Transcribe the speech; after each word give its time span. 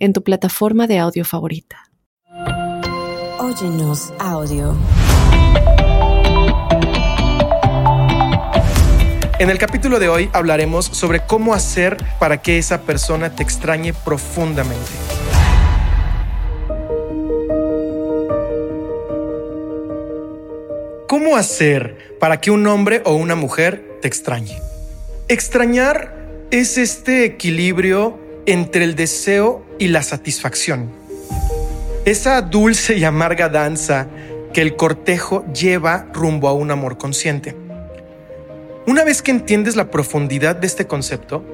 en 0.00 0.14
tu 0.14 0.24
plataforma 0.24 0.86
de 0.86 0.98
audio 0.98 1.24
favorita. 1.24 1.90
Óyenos 3.38 4.12
audio. 4.18 4.74
En 9.38 9.50
el 9.50 9.58
capítulo 9.58 9.98
de 9.98 10.08
hoy 10.08 10.30
hablaremos 10.32 10.86
sobre 10.86 11.20
cómo 11.20 11.54
hacer 11.54 11.98
para 12.18 12.42
que 12.42 12.58
esa 12.58 12.82
persona 12.82 13.34
te 13.36 13.42
extrañe 13.42 13.92
profundamente. 13.92 14.90
¿Cómo 21.08 21.36
hacer 21.36 22.16
para 22.18 22.40
que 22.40 22.50
un 22.50 22.66
hombre 22.66 23.02
o 23.04 23.14
una 23.14 23.34
mujer 23.34 23.98
te 24.00 24.08
extrañe? 24.08 24.60
Extrañar 25.28 26.46
es 26.50 26.78
este 26.78 27.24
equilibrio 27.24 28.29
entre 28.52 28.84
el 28.84 28.96
deseo 28.96 29.64
y 29.78 29.88
la 29.88 30.02
satisfacción. 30.02 30.90
Esa 32.04 32.42
dulce 32.42 32.98
y 32.98 33.04
amarga 33.04 33.48
danza 33.48 34.08
que 34.52 34.60
el 34.60 34.74
cortejo 34.74 35.44
lleva 35.52 36.08
rumbo 36.12 36.48
a 36.48 36.52
un 36.52 36.72
amor 36.72 36.98
consciente. 36.98 37.54
Una 38.86 39.04
vez 39.04 39.22
que 39.22 39.30
entiendes 39.30 39.76
la 39.76 39.90
profundidad 39.90 40.56
de 40.56 40.66
este 40.66 40.88
concepto, 40.88 41.44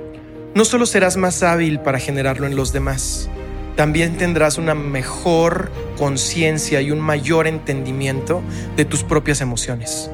no 0.55 0.65
solo 0.65 0.87
serás 0.87 1.19
más 1.19 1.43
hábil 1.43 1.81
para 1.81 1.99
generarlo 1.99 2.47
en 2.47 2.57
los 2.57 2.73
demás, 2.73 3.29
también 3.77 4.17
tendrás 4.17 4.57
una 4.57 4.75
mejor 4.75 5.71
conciencia 5.99 6.81
y 6.81 6.91
un 6.91 7.01
mayor 7.01 7.47
entendimiento 7.47 8.43
de 8.75 8.87
tus 8.87 9.03
propias 9.03 9.43
emociones. 9.43 10.11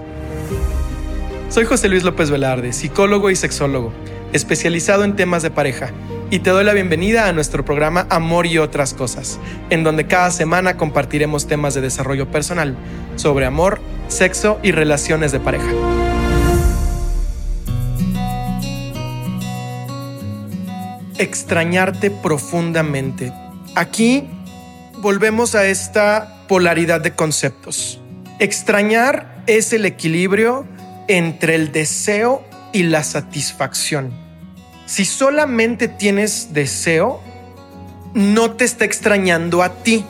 Soy 1.48 1.64
José 1.64 1.88
Luis 1.88 2.02
López 2.02 2.30
Velarde, 2.30 2.72
psicólogo 2.72 3.30
y 3.30 3.36
sexólogo, 3.36 3.92
especializado 4.32 5.04
en 5.04 5.14
temas 5.14 5.44
de 5.44 5.50
pareja 5.50 5.92
y 6.32 6.38
te 6.38 6.48
doy 6.48 6.64
la 6.64 6.72
bienvenida 6.72 7.28
a 7.28 7.32
nuestro 7.34 7.62
programa 7.62 8.06
Amor 8.08 8.46
y 8.46 8.56
otras 8.56 8.94
cosas, 8.94 9.38
en 9.68 9.84
donde 9.84 10.06
cada 10.06 10.30
semana 10.30 10.78
compartiremos 10.78 11.46
temas 11.46 11.74
de 11.74 11.82
desarrollo 11.82 12.30
personal 12.30 12.74
sobre 13.16 13.44
amor, 13.44 13.82
sexo 14.08 14.58
y 14.62 14.72
relaciones 14.72 15.30
de 15.30 15.40
pareja. 15.40 15.70
Extrañarte 21.18 22.10
profundamente. 22.10 23.30
Aquí 23.74 24.26
volvemos 25.02 25.54
a 25.54 25.66
esta 25.66 26.46
polaridad 26.48 27.02
de 27.02 27.12
conceptos. 27.12 28.00
Extrañar 28.38 29.44
es 29.46 29.74
el 29.74 29.84
equilibrio 29.84 30.66
entre 31.08 31.56
el 31.56 31.72
deseo 31.72 32.42
y 32.72 32.84
la 32.84 33.04
satisfacción. 33.04 34.31
Si 34.92 35.06
solamente 35.06 35.88
tienes 35.88 36.52
deseo, 36.52 37.22
no 38.12 38.50
te 38.50 38.66
está 38.66 38.84
extrañando 38.84 39.62
a 39.62 39.82
ti. 39.82 40.04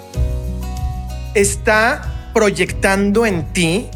Está 1.35 2.31
proyectando 2.35 3.25
en 3.25 3.45
ti 3.53 3.87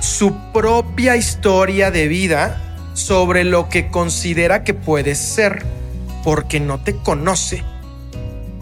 su 0.00 0.34
propia 0.52 1.14
historia 1.14 1.92
de 1.92 2.08
vida 2.08 2.60
sobre 2.94 3.44
lo 3.44 3.68
que 3.68 3.92
considera 3.92 4.64
que 4.64 4.74
puedes 4.74 5.18
ser, 5.18 5.64
porque 6.24 6.58
no 6.58 6.82
te 6.82 6.96
conoce. 6.96 7.62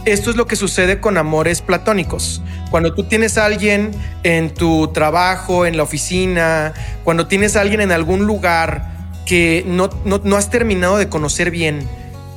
Esto 0.04 0.28
es 0.28 0.36
lo 0.36 0.46
que 0.46 0.56
sucede 0.56 1.00
con 1.00 1.16
amores 1.16 1.62
platónicos. 1.62 2.42
Cuando 2.70 2.92
tú 2.92 3.04
tienes 3.04 3.38
a 3.38 3.46
alguien 3.46 3.92
en 4.24 4.52
tu 4.52 4.88
trabajo, 4.88 5.64
en 5.64 5.78
la 5.78 5.84
oficina, 5.84 6.74
cuando 7.02 7.26
tienes 7.28 7.56
a 7.56 7.62
alguien 7.62 7.80
en 7.80 7.92
algún 7.92 8.26
lugar 8.26 8.95
que 9.26 9.64
no, 9.66 9.90
no, 10.04 10.36
has 10.36 10.48
terminado 10.50 10.96
de 10.96 11.08
conocer 11.08 11.50
bien, 11.50 11.86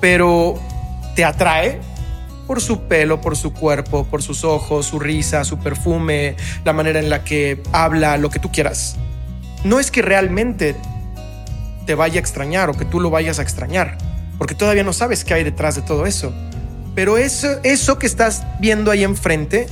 pero 0.02 0.60
te 1.16 1.24
atrae 1.24 1.80
por 2.48 2.62
su 2.62 2.88
pelo, 2.88 3.22
por 3.22 3.38
su 3.38 3.54
cuerpo, 3.54 4.06
por 4.06 4.24
sus 4.24 4.44
ojos, 4.44 4.88
su 4.88 5.00
risa, 5.00 5.46
su 5.46 5.60
perfume, 5.60 6.36
la 6.66 6.74
manera 6.74 7.00
en 7.00 7.10
la 7.10 7.24
que 7.24 7.62
habla, 7.72 8.18
lo 8.18 8.32
que 8.32 8.40
tú 8.40 8.52
quieras. 8.52 8.98
No 9.64 9.80
es 9.80 9.92
que 9.92 10.02
realmente 10.02 10.76
te 11.86 11.94
vaya 11.94 12.16
a 12.16 12.20
extrañar 12.20 12.70
o 12.70 12.74
que 12.74 12.86
tú 12.86 13.00
lo 13.00 13.12
vayas 13.12 13.38
a 13.38 13.44
extrañar, 13.44 13.98
porque 14.40 14.56
todavía 14.56 14.84
no 14.84 14.94
sabes 14.94 15.24
qué 15.24 15.36
hay 15.36 15.44
detrás 15.44 15.76
de 15.76 15.84
todo 15.84 16.08
eso. 16.08 16.34
Pero 16.96 17.20
eso, 17.20 17.60
eso 17.64 18.00
que 18.00 18.08
estás 18.08 18.44
viendo 18.60 18.90
ahí 18.90 19.04
enfrente 19.04 19.68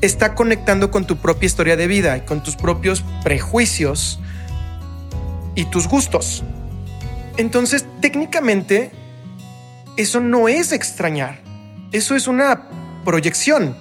está 0.00 0.34
conectando 0.34 0.90
con 0.90 1.06
tu 1.06 1.18
propia 1.18 1.46
historia 1.46 1.76
de 1.76 1.86
vida 1.86 2.16
y 2.16 2.20
con 2.22 2.42
tus 2.42 2.56
propios 2.56 3.04
prejuicios 3.22 4.18
y 5.54 5.66
tus 5.66 5.88
gustos. 5.88 6.42
Entonces, 7.36 7.84
técnicamente, 8.00 8.90
eso 9.96 10.20
no 10.20 10.48
es 10.48 10.72
extrañar, 10.72 11.40
eso 11.92 12.14
es 12.14 12.28
una 12.28 12.68
proyección. 13.04 13.76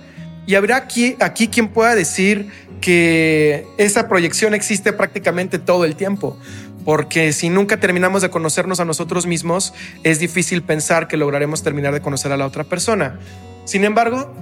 Y 0.45 0.55
habrá 0.55 0.75
aquí, 0.75 1.15
aquí 1.19 1.47
quien 1.47 1.69
pueda 1.69 1.95
decir 1.95 2.49
que 2.81 3.65
esa 3.77 4.09
proyección 4.09 4.53
existe 4.53 4.91
prácticamente 4.91 5.57
todo 5.59 5.85
el 5.85 5.95
tiempo, 5.95 6.37
porque 6.83 7.31
si 7.31 7.49
nunca 7.49 7.79
terminamos 7.79 8.21
de 8.21 8.29
conocernos 8.29 8.79
a 8.79 8.85
nosotros 8.85 9.25
mismos, 9.25 9.73
es 10.03 10.19
difícil 10.19 10.63
pensar 10.63 11.07
que 11.07 11.15
lograremos 11.15 11.63
terminar 11.63 11.93
de 11.93 12.01
conocer 12.01 12.31
a 12.31 12.37
la 12.37 12.45
otra 12.45 12.65
persona. 12.65 13.19
Sin 13.63 13.85
embargo, 13.85 14.35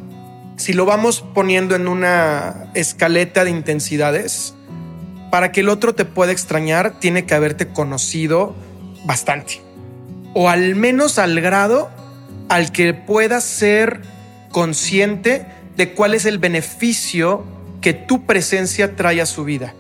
si 0.56 0.74
lo 0.74 0.86
vamos 0.86 1.24
poniendo 1.34 1.76
en 1.76 1.88
una 1.88 2.72
escaleta 2.74 3.44
de 3.44 3.52
intensidades, 3.52 4.56
para 5.30 5.52
que 5.52 5.62
el 5.62 5.70
otro 5.70 5.94
te 5.94 6.06
pueda 6.06 6.32
extrañar, 6.32 7.00
tiene 7.00 7.26
que 7.26 7.36
haberte 7.36 7.68
conocido 7.68 8.56
bastante. 9.06 9.62
O 10.34 10.50
al 10.50 10.76
menos 10.76 11.20
al 11.20 11.40
grado 11.42 11.90
al 12.50 12.72
que 12.72 12.94
puedas 12.94 13.44
ser 13.44 14.02
consciente 14.52 15.46
de 15.78 15.94
cuál 15.94 16.14
es 16.14 16.26
el 16.26 16.38
beneficio 16.38 17.46
que 17.82 17.94
tu 17.94 18.26
presencia 18.26 18.96
trae 18.96 19.22
a 19.22 19.26
su 19.26 19.44
vida. 19.44 19.74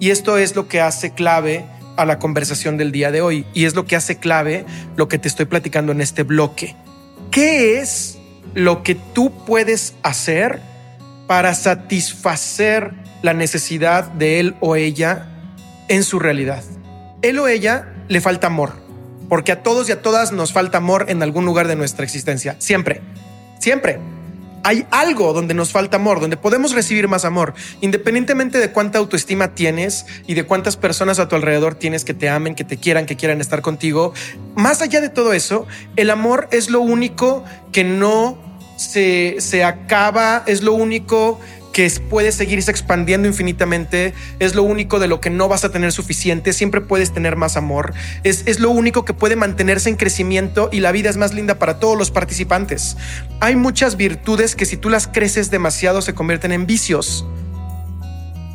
Y 0.00 0.10
esto 0.10 0.36
es 0.36 0.56
lo 0.56 0.68
que 0.68 0.80
hace 0.80 1.12
clave 1.12 1.64
a 1.96 2.04
la 2.04 2.18
conversación 2.18 2.76
del 2.76 2.92
día 2.92 3.10
de 3.10 3.22
hoy. 3.22 3.46
Y 3.54 3.64
es 3.64 3.74
lo 3.74 3.86
que 3.86 3.96
hace 3.96 4.16
clave 4.16 4.66
lo 4.96 5.08
que 5.08 5.18
te 5.18 5.28
estoy 5.28 5.46
platicando 5.46 5.92
en 5.92 6.00
este 6.00 6.22
bloque. 6.22 6.76
¿Qué 7.30 7.78
es 7.80 8.18
lo 8.54 8.82
que 8.82 8.94
tú 8.94 9.32
puedes 9.44 9.94
hacer 10.02 10.60
para 11.26 11.54
satisfacer 11.54 12.92
la 13.22 13.34
necesidad 13.34 14.04
de 14.04 14.40
él 14.40 14.56
o 14.60 14.76
ella 14.76 15.26
en 15.88 16.04
su 16.04 16.18
realidad. 16.18 16.62
Él 17.22 17.38
o 17.38 17.48
ella 17.48 17.92
le 18.08 18.20
falta 18.20 18.46
amor, 18.46 18.72
porque 19.28 19.52
a 19.52 19.62
todos 19.62 19.88
y 19.88 19.92
a 19.92 20.02
todas 20.02 20.32
nos 20.32 20.52
falta 20.52 20.78
amor 20.78 21.06
en 21.08 21.22
algún 21.22 21.44
lugar 21.44 21.68
de 21.68 21.76
nuestra 21.76 22.04
existencia, 22.04 22.56
siempre, 22.58 23.00
siempre. 23.58 23.98
Hay 24.62 24.84
algo 24.90 25.32
donde 25.32 25.54
nos 25.54 25.70
falta 25.70 25.96
amor, 25.96 26.20
donde 26.20 26.36
podemos 26.36 26.74
recibir 26.74 27.06
más 27.06 27.24
amor, 27.24 27.54
independientemente 27.80 28.58
de 28.58 28.72
cuánta 28.72 28.98
autoestima 28.98 29.54
tienes 29.54 30.06
y 30.26 30.34
de 30.34 30.42
cuántas 30.42 30.76
personas 30.76 31.20
a 31.20 31.28
tu 31.28 31.36
alrededor 31.36 31.76
tienes 31.76 32.04
que 32.04 32.14
te 32.14 32.28
amen, 32.28 32.56
que 32.56 32.64
te 32.64 32.76
quieran, 32.76 33.06
que 33.06 33.16
quieran 33.16 33.40
estar 33.40 33.62
contigo. 33.62 34.12
Más 34.56 34.82
allá 34.82 35.00
de 35.00 35.08
todo 35.08 35.32
eso, 35.34 35.68
el 35.94 36.10
amor 36.10 36.48
es 36.50 36.68
lo 36.68 36.80
único 36.80 37.44
que 37.70 37.84
no 37.84 38.38
se, 38.76 39.36
se 39.38 39.62
acaba, 39.62 40.42
es 40.46 40.62
lo 40.62 40.72
único 40.72 41.38
que 41.76 41.90
puede 42.08 42.32
seguirse 42.32 42.70
expandiendo 42.70 43.28
infinitamente, 43.28 44.14
es 44.38 44.54
lo 44.54 44.62
único 44.62 44.98
de 44.98 45.08
lo 45.08 45.20
que 45.20 45.28
no 45.28 45.46
vas 45.46 45.62
a 45.62 45.70
tener 45.70 45.92
suficiente, 45.92 46.54
siempre 46.54 46.80
puedes 46.80 47.12
tener 47.12 47.36
más 47.36 47.58
amor, 47.58 47.92
es, 48.24 48.44
es 48.46 48.60
lo 48.60 48.70
único 48.70 49.04
que 49.04 49.12
puede 49.12 49.36
mantenerse 49.36 49.90
en 49.90 49.96
crecimiento 49.96 50.70
y 50.72 50.80
la 50.80 50.90
vida 50.90 51.10
es 51.10 51.18
más 51.18 51.34
linda 51.34 51.58
para 51.58 51.78
todos 51.78 51.98
los 51.98 52.10
participantes. 52.10 52.96
Hay 53.40 53.56
muchas 53.56 53.98
virtudes 53.98 54.56
que 54.56 54.64
si 54.64 54.78
tú 54.78 54.88
las 54.88 55.06
creces 55.06 55.50
demasiado 55.50 56.00
se 56.00 56.14
convierten 56.14 56.50
en 56.52 56.64
vicios. 56.64 57.26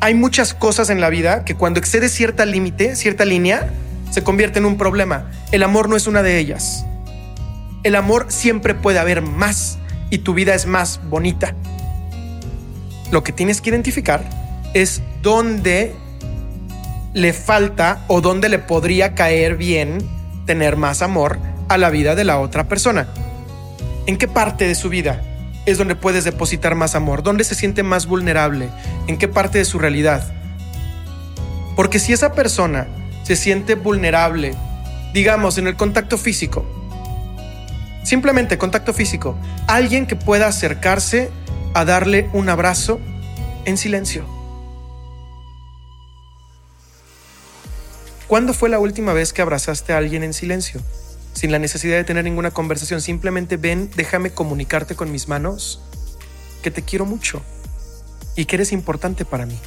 Hay 0.00 0.16
muchas 0.16 0.52
cosas 0.52 0.90
en 0.90 1.00
la 1.00 1.08
vida 1.08 1.44
que 1.44 1.54
cuando 1.54 1.78
excede 1.78 2.08
cierta 2.08 2.44
límite, 2.44 2.96
cierta 2.96 3.24
línea, 3.24 3.72
se 4.10 4.24
convierte 4.24 4.58
en 4.58 4.64
un 4.64 4.76
problema. 4.76 5.30
El 5.52 5.62
amor 5.62 5.88
no 5.88 5.94
es 5.94 6.08
una 6.08 6.24
de 6.24 6.40
ellas. 6.40 6.86
El 7.84 7.94
amor 7.94 8.26
siempre 8.30 8.74
puede 8.74 8.98
haber 8.98 9.22
más 9.22 9.78
y 10.10 10.18
tu 10.18 10.34
vida 10.34 10.56
es 10.56 10.66
más 10.66 11.00
bonita. 11.08 11.54
Lo 13.12 13.22
que 13.22 13.32
tienes 13.32 13.60
que 13.60 13.70
identificar 13.70 14.28
es 14.74 15.00
dónde 15.22 15.94
le 17.14 17.32
falta 17.32 18.04
o 18.08 18.20
dónde 18.20 18.48
le 18.48 18.58
podría 18.58 19.14
caer 19.14 19.56
bien 19.56 19.98
tener 20.46 20.76
más 20.76 21.02
amor 21.02 21.38
a 21.68 21.78
la 21.78 21.90
vida 21.90 22.16
de 22.16 22.24
la 22.24 22.40
otra 22.40 22.66
persona. 22.66 23.06
¿En 24.06 24.16
qué 24.16 24.26
parte 24.26 24.66
de 24.66 24.74
su 24.74 24.88
vida? 24.88 25.22
es 25.66 25.78
donde 25.78 25.94
puedes 25.94 26.24
depositar 26.24 26.74
más 26.74 26.94
amor? 26.94 27.22
¿Dónde 27.22 27.44
se 27.44 27.54
siente 27.54 27.82
más 27.82 28.06
vulnerable? 28.06 28.68
¿En 29.06 29.18
qué 29.18 29.28
parte 29.28 29.58
de 29.58 29.64
su 29.64 29.78
realidad? 29.78 30.32
Porque 31.76 31.98
si 31.98 32.12
esa 32.12 32.32
persona 32.32 32.88
se 33.22 33.36
siente 33.36 33.74
vulnerable, 33.74 34.54
digamos, 35.14 35.58
en 35.58 35.66
el 35.66 35.76
contacto 35.76 36.18
físico, 36.18 36.66
simplemente 38.02 38.58
contacto 38.58 38.92
físico, 38.92 39.36
alguien 39.66 40.06
que 40.06 40.16
pueda 40.16 40.48
acercarse 40.48 41.30
a 41.74 41.84
darle 41.84 42.28
un 42.32 42.48
abrazo 42.48 43.00
en 43.64 43.76
silencio. 43.76 44.26
¿Cuándo 48.26 48.54
fue 48.54 48.68
la 48.68 48.78
última 48.78 49.12
vez 49.12 49.32
que 49.32 49.42
abrazaste 49.42 49.92
a 49.92 49.98
alguien 49.98 50.22
en 50.22 50.32
silencio? 50.32 50.80
Sin 51.34 51.52
la 51.52 51.58
necesidad 51.58 51.96
de 51.96 52.04
tener 52.04 52.24
ninguna 52.24 52.50
conversación, 52.50 53.00
simplemente 53.00 53.56
ven, 53.56 53.90
déjame 53.96 54.30
comunicarte 54.30 54.94
con 54.94 55.10
mis 55.10 55.28
manos 55.28 55.80
que 56.62 56.70
te 56.70 56.82
quiero 56.82 57.04
mucho 57.04 57.42
y 58.36 58.44
que 58.44 58.56
eres 58.56 58.72
importante 58.72 59.24
para 59.24 59.46
mí. 59.46 59.58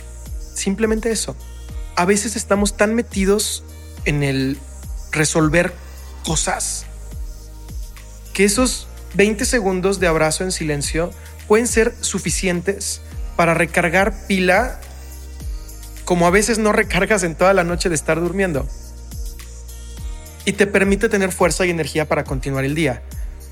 Simplemente 0.54 1.12
eso. 1.12 1.36
A 1.96 2.06
veces 2.06 2.36
estamos 2.36 2.78
tan 2.78 2.96
metidos 2.96 3.63
en 4.06 4.24
el 4.24 4.57
resolver 5.12 5.74
cosas 6.24 6.86
que 8.34 8.46
esos 8.46 8.88
20 9.13 9.46
segundos 9.46 10.00
de 10.00 10.07
abrazo 10.07 10.44
en 10.44 10.52
silencio 10.52 11.12
pueden 11.47 11.68
ser 11.68 11.94
suficientes 12.01 13.01
para 13.36 13.53
recargar 13.53 14.13
pila 14.27 14.80
como 16.06 16.27
a 16.27 16.30
veces 16.30 16.59
no 16.59 16.71
recargas 16.71 17.24
en 17.24 17.36
toda 17.36 17.53
la 17.53 17.63
noche 17.63 17.89
de 17.89 17.95
estar 17.95 18.19
durmiendo. 18.19 18.68
Y 20.45 20.53
te 20.53 20.68
permite 20.68 21.09
tener 21.09 21.31
fuerza 21.31 21.65
y 21.65 21.71
energía 21.71 22.07
para 22.07 22.24
continuar 22.24 22.63
el 22.63 22.75
día. 22.75 23.01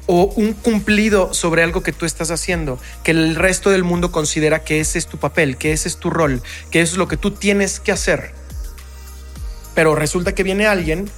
O 0.05 0.25
un 0.35 0.53
cumplido 0.53 1.33
sobre 1.33 1.63
algo 1.63 1.81
que 1.81 1.91
tú 1.91 2.05
estás 2.05 2.29
haciendo, 2.29 2.79
que 3.03 3.11
el 3.11 3.35
resto 3.35 3.71
del 3.71 3.83
mundo 3.83 4.11
considera 4.11 4.63
que 4.63 4.79
ese 4.79 4.99
es 4.99 5.07
tu 5.07 5.17
papel, 5.17 5.57
que 5.57 5.71
ese 5.71 5.87
es 5.87 5.97
tu 5.97 6.11
rol, 6.11 6.43
que 6.69 6.81
eso 6.81 6.93
es 6.93 6.97
lo 6.97 7.07
que 7.07 7.17
tú 7.17 7.31
tienes 7.31 7.79
que 7.79 7.91
hacer. 7.91 8.33
Pero 9.73 9.95
resulta 9.95 10.35
que 10.35 10.43
viene 10.43 10.67
alguien 10.67 11.09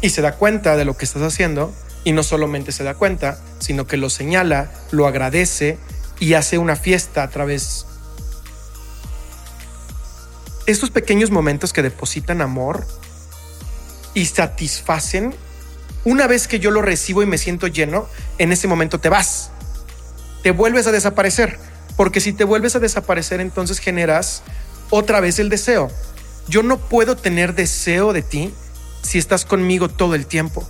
y 0.00 0.10
se 0.10 0.22
da 0.22 0.36
cuenta 0.36 0.76
de 0.76 0.84
lo 0.84 0.96
que 0.96 1.04
estás 1.04 1.22
haciendo 1.22 1.74
y 2.04 2.12
no 2.12 2.22
solamente 2.22 2.70
se 2.70 2.84
da 2.84 2.94
cuenta, 2.94 3.40
sino 3.58 3.88
que 3.88 3.96
lo 3.96 4.10
señala, 4.10 4.70
lo 4.92 5.08
agradece 5.08 5.78
y 6.20 6.34
hace 6.34 6.58
una 6.58 6.76
fiesta 6.76 7.22
a 7.22 7.30
través 7.30 7.86
estos 10.68 10.90
pequeños 10.90 11.30
momentos 11.30 11.72
que 11.72 11.82
depositan 11.82 12.42
amor 12.42 12.86
y 14.12 14.26
satisfacen, 14.26 15.34
una 16.04 16.26
vez 16.26 16.46
que 16.46 16.60
yo 16.60 16.70
lo 16.70 16.82
recibo 16.82 17.22
y 17.22 17.26
me 17.26 17.38
siento 17.38 17.68
lleno, 17.68 18.06
en 18.36 18.52
ese 18.52 18.68
momento 18.68 19.00
te 19.00 19.08
vas, 19.08 19.50
te 20.42 20.50
vuelves 20.50 20.86
a 20.86 20.92
desaparecer, 20.92 21.58
porque 21.96 22.20
si 22.20 22.34
te 22.34 22.44
vuelves 22.44 22.76
a 22.76 22.80
desaparecer, 22.80 23.40
entonces 23.40 23.78
generas 23.78 24.42
otra 24.90 25.20
vez 25.20 25.38
el 25.38 25.48
deseo. 25.48 25.90
Yo 26.48 26.62
no 26.62 26.78
puedo 26.78 27.16
tener 27.16 27.54
deseo 27.54 28.12
de 28.12 28.20
ti 28.20 28.52
si 29.02 29.18
estás 29.18 29.46
conmigo 29.46 29.88
todo 29.88 30.14
el 30.14 30.26
tiempo. 30.26 30.68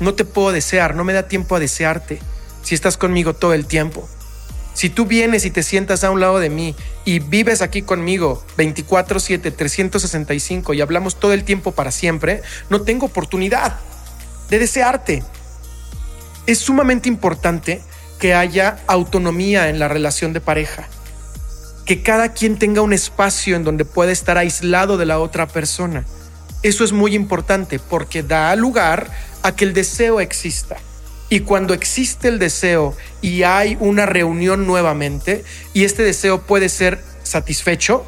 No 0.00 0.14
te 0.14 0.24
puedo 0.24 0.52
desear, 0.52 0.94
no 0.94 1.04
me 1.04 1.12
da 1.12 1.28
tiempo 1.28 1.54
a 1.54 1.60
desearte 1.60 2.18
si 2.62 2.74
estás 2.74 2.96
conmigo 2.96 3.34
todo 3.34 3.52
el 3.52 3.66
tiempo. 3.66 4.08
Si 4.78 4.90
tú 4.90 5.06
vienes 5.06 5.44
y 5.44 5.50
te 5.50 5.64
sientas 5.64 6.04
a 6.04 6.10
un 6.12 6.20
lado 6.20 6.38
de 6.38 6.50
mí 6.50 6.76
y 7.04 7.18
vives 7.18 7.62
aquí 7.62 7.82
conmigo 7.82 8.44
24/7, 8.56 9.50
365 9.50 10.72
y 10.72 10.80
hablamos 10.80 11.18
todo 11.18 11.32
el 11.32 11.42
tiempo 11.42 11.72
para 11.72 11.90
siempre, 11.90 12.42
no 12.70 12.82
tengo 12.82 13.06
oportunidad 13.06 13.80
de 14.48 14.60
desearte. 14.60 15.24
Es 16.46 16.60
sumamente 16.60 17.08
importante 17.08 17.82
que 18.20 18.34
haya 18.34 18.78
autonomía 18.86 19.68
en 19.68 19.80
la 19.80 19.88
relación 19.88 20.32
de 20.32 20.40
pareja, 20.40 20.86
que 21.84 22.04
cada 22.04 22.32
quien 22.32 22.56
tenga 22.56 22.80
un 22.80 22.92
espacio 22.92 23.56
en 23.56 23.64
donde 23.64 23.84
pueda 23.84 24.12
estar 24.12 24.38
aislado 24.38 24.96
de 24.96 25.06
la 25.06 25.18
otra 25.18 25.48
persona. 25.48 26.04
Eso 26.62 26.84
es 26.84 26.92
muy 26.92 27.16
importante 27.16 27.80
porque 27.80 28.22
da 28.22 28.54
lugar 28.54 29.10
a 29.42 29.56
que 29.56 29.64
el 29.64 29.74
deseo 29.74 30.20
exista. 30.20 30.76
Y 31.30 31.40
cuando 31.40 31.74
existe 31.74 32.28
el 32.28 32.38
deseo 32.38 32.96
y 33.20 33.42
hay 33.42 33.76
una 33.80 34.06
reunión 34.06 34.66
nuevamente 34.66 35.44
y 35.74 35.84
este 35.84 36.02
deseo 36.02 36.42
puede 36.42 36.68
ser 36.68 37.02
satisfecho, 37.22 38.06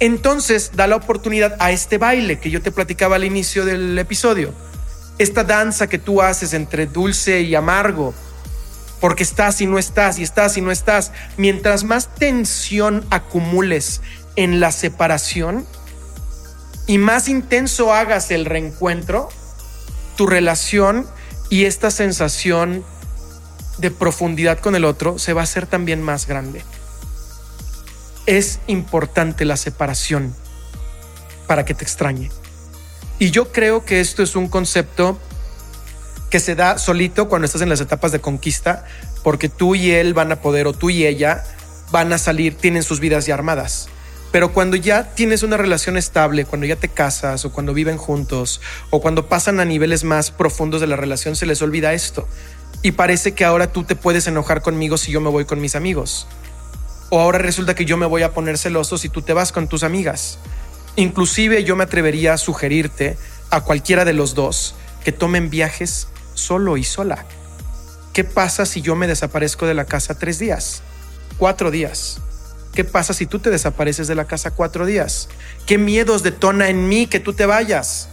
entonces 0.00 0.70
da 0.74 0.86
la 0.86 0.96
oportunidad 0.96 1.56
a 1.58 1.72
este 1.72 1.98
baile 1.98 2.38
que 2.38 2.50
yo 2.50 2.62
te 2.62 2.70
platicaba 2.70 3.16
al 3.16 3.24
inicio 3.24 3.64
del 3.64 3.98
episodio. 3.98 4.54
Esta 5.18 5.42
danza 5.42 5.88
que 5.88 5.98
tú 5.98 6.22
haces 6.22 6.54
entre 6.54 6.86
dulce 6.86 7.40
y 7.40 7.56
amargo, 7.56 8.14
porque 9.00 9.24
estás 9.24 9.60
y 9.60 9.66
no 9.66 9.78
estás 9.78 10.20
y 10.20 10.22
estás 10.22 10.56
y 10.56 10.60
no 10.60 10.70
estás. 10.70 11.10
Mientras 11.36 11.82
más 11.82 12.14
tensión 12.14 13.04
acumules 13.10 14.00
en 14.36 14.60
la 14.60 14.70
separación 14.70 15.66
y 16.86 16.98
más 16.98 17.28
intenso 17.28 17.92
hagas 17.92 18.30
el 18.30 18.44
reencuentro, 18.44 19.28
tu 20.16 20.28
relación 20.28 21.06
y 21.50 21.64
esta 21.64 21.90
sensación 21.90 22.84
de 23.78 23.90
profundidad 23.90 24.58
con 24.58 24.74
el 24.74 24.84
otro 24.84 25.18
se 25.18 25.32
va 25.32 25.42
a 25.42 25.44
hacer 25.44 25.66
también 25.66 26.02
más 26.02 26.26
grande. 26.26 26.62
Es 28.26 28.60
importante 28.66 29.44
la 29.44 29.56
separación 29.56 30.34
para 31.46 31.64
que 31.64 31.74
te 31.74 31.84
extrañe. 31.84 32.30
Y 33.18 33.30
yo 33.30 33.52
creo 33.52 33.84
que 33.84 34.00
esto 34.00 34.22
es 34.22 34.36
un 34.36 34.48
concepto 34.48 35.18
que 36.30 36.40
se 36.40 36.54
da 36.54 36.78
solito 36.78 37.28
cuando 37.28 37.46
estás 37.46 37.62
en 37.62 37.70
las 37.70 37.80
etapas 37.80 38.12
de 38.12 38.20
conquista, 38.20 38.84
porque 39.22 39.48
tú 39.48 39.74
y 39.74 39.90
él 39.92 40.14
van 40.14 40.30
a 40.30 40.42
poder, 40.42 40.66
o 40.66 40.72
tú 40.72 40.90
y 40.90 41.06
ella 41.06 41.44
van 41.90 42.12
a 42.12 42.18
salir, 42.18 42.56
tienen 42.56 42.82
sus 42.82 43.00
vidas 43.00 43.26
ya 43.26 43.34
armadas. 43.34 43.88
Pero 44.30 44.52
cuando 44.52 44.76
ya 44.76 45.14
tienes 45.14 45.42
una 45.42 45.56
relación 45.56 45.96
estable, 45.96 46.44
cuando 46.44 46.66
ya 46.66 46.76
te 46.76 46.88
casas 46.88 47.44
o 47.44 47.52
cuando 47.52 47.72
viven 47.72 47.96
juntos 47.96 48.60
o 48.90 49.00
cuando 49.00 49.26
pasan 49.26 49.58
a 49.58 49.64
niveles 49.64 50.04
más 50.04 50.30
profundos 50.30 50.80
de 50.80 50.86
la 50.86 50.96
relación, 50.96 51.34
se 51.34 51.46
les 51.46 51.62
olvida 51.62 51.94
esto. 51.94 52.28
Y 52.82 52.92
parece 52.92 53.32
que 53.32 53.44
ahora 53.44 53.72
tú 53.72 53.84
te 53.84 53.96
puedes 53.96 54.26
enojar 54.26 54.60
conmigo 54.60 54.98
si 54.98 55.10
yo 55.10 55.20
me 55.20 55.30
voy 55.30 55.46
con 55.46 55.60
mis 55.60 55.74
amigos. 55.74 56.26
O 57.08 57.20
ahora 57.20 57.38
resulta 57.38 57.74
que 57.74 57.86
yo 57.86 57.96
me 57.96 58.04
voy 58.04 58.22
a 58.22 58.32
poner 58.32 58.58
celoso 58.58 58.98
si 58.98 59.08
tú 59.08 59.22
te 59.22 59.32
vas 59.32 59.50
con 59.50 59.66
tus 59.66 59.82
amigas. 59.82 60.38
Inclusive 60.96 61.64
yo 61.64 61.74
me 61.74 61.84
atrevería 61.84 62.34
a 62.34 62.38
sugerirte 62.38 63.16
a 63.50 63.62
cualquiera 63.62 64.04
de 64.04 64.12
los 64.12 64.34
dos 64.34 64.74
que 65.04 65.12
tomen 65.12 65.48
viajes 65.48 66.08
solo 66.34 66.76
y 66.76 66.84
sola. 66.84 67.24
¿Qué 68.12 68.24
pasa 68.24 68.66
si 68.66 68.82
yo 68.82 68.94
me 68.94 69.06
desaparezco 69.06 69.66
de 69.66 69.74
la 69.74 69.86
casa 69.86 70.18
tres 70.18 70.38
días? 70.38 70.82
Cuatro 71.38 71.70
días 71.70 72.20
¿Qué 72.78 72.84
pasa 72.84 73.12
si 73.12 73.26
tú 73.26 73.40
te 73.40 73.50
desapareces 73.50 74.06
de 74.06 74.14
la 74.14 74.26
casa 74.26 74.52
cuatro 74.52 74.86
días? 74.86 75.28
¿Qué 75.66 75.78
miedos 75.78 76.22
detona 76.22 76.68
en 76.68 76.88
mí 76.88 77.08
que 77.08 77.18
tú 77.18 77.32
te 77.32 77.44
vayas? 77.44 78.08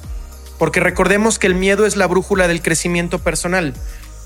Porque 0.57 0.79
recordemos 0.79 1.37
que 1.37 1.45
el 1.45 1.53
miedo 1.53 1.85
es 1.85 1.95
la 1.95 2.07
brújula 2.07 2.47
del 2.47 2.63
crecimiento 2.63 3.19
personal. 3.19 3.75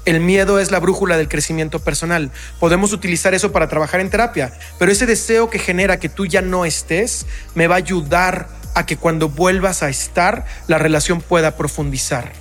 El 0.06 0.22
miedo 0.22 0.58
es 0.60 0.72
la 0.72 0.80
brújula 0.80 1.18
del 1.18 1.28
crecimiento 1.28 1.80
personal. 1.80 2.32
Podemos 2.58 2.94
utilizar 2.94 3.34
eso 3.34 3.52
para 3.52 3.68
trabajar 3.68 4.00
en 4.00 4.10
terapia, 4.10 4.58
pero 4.78 4.94
ese 4.94 5.06
deseo 5.06 5.50
que 5.50 5.60
genera 5.60 6.00
que 6.00 6.08
tú 6.08 6.26
ya 6.26 6.42
no 6.42 6.64
estés 6.64 7.26
me 7.54 7.68
va 7.68 7.76
a 7.76 7.80
ayudar 7.80 8.48
a 8.76 8.86
que 8.86 8.96
cuando 8.96 9.28
vuelvas 9.28 9.84
a 9.84 9.90
estar, 9.90 10.46
la 10.68 10.78
relación 10.78 11.20
pueda 11.20 11.58
profundizar. 11.58 12.32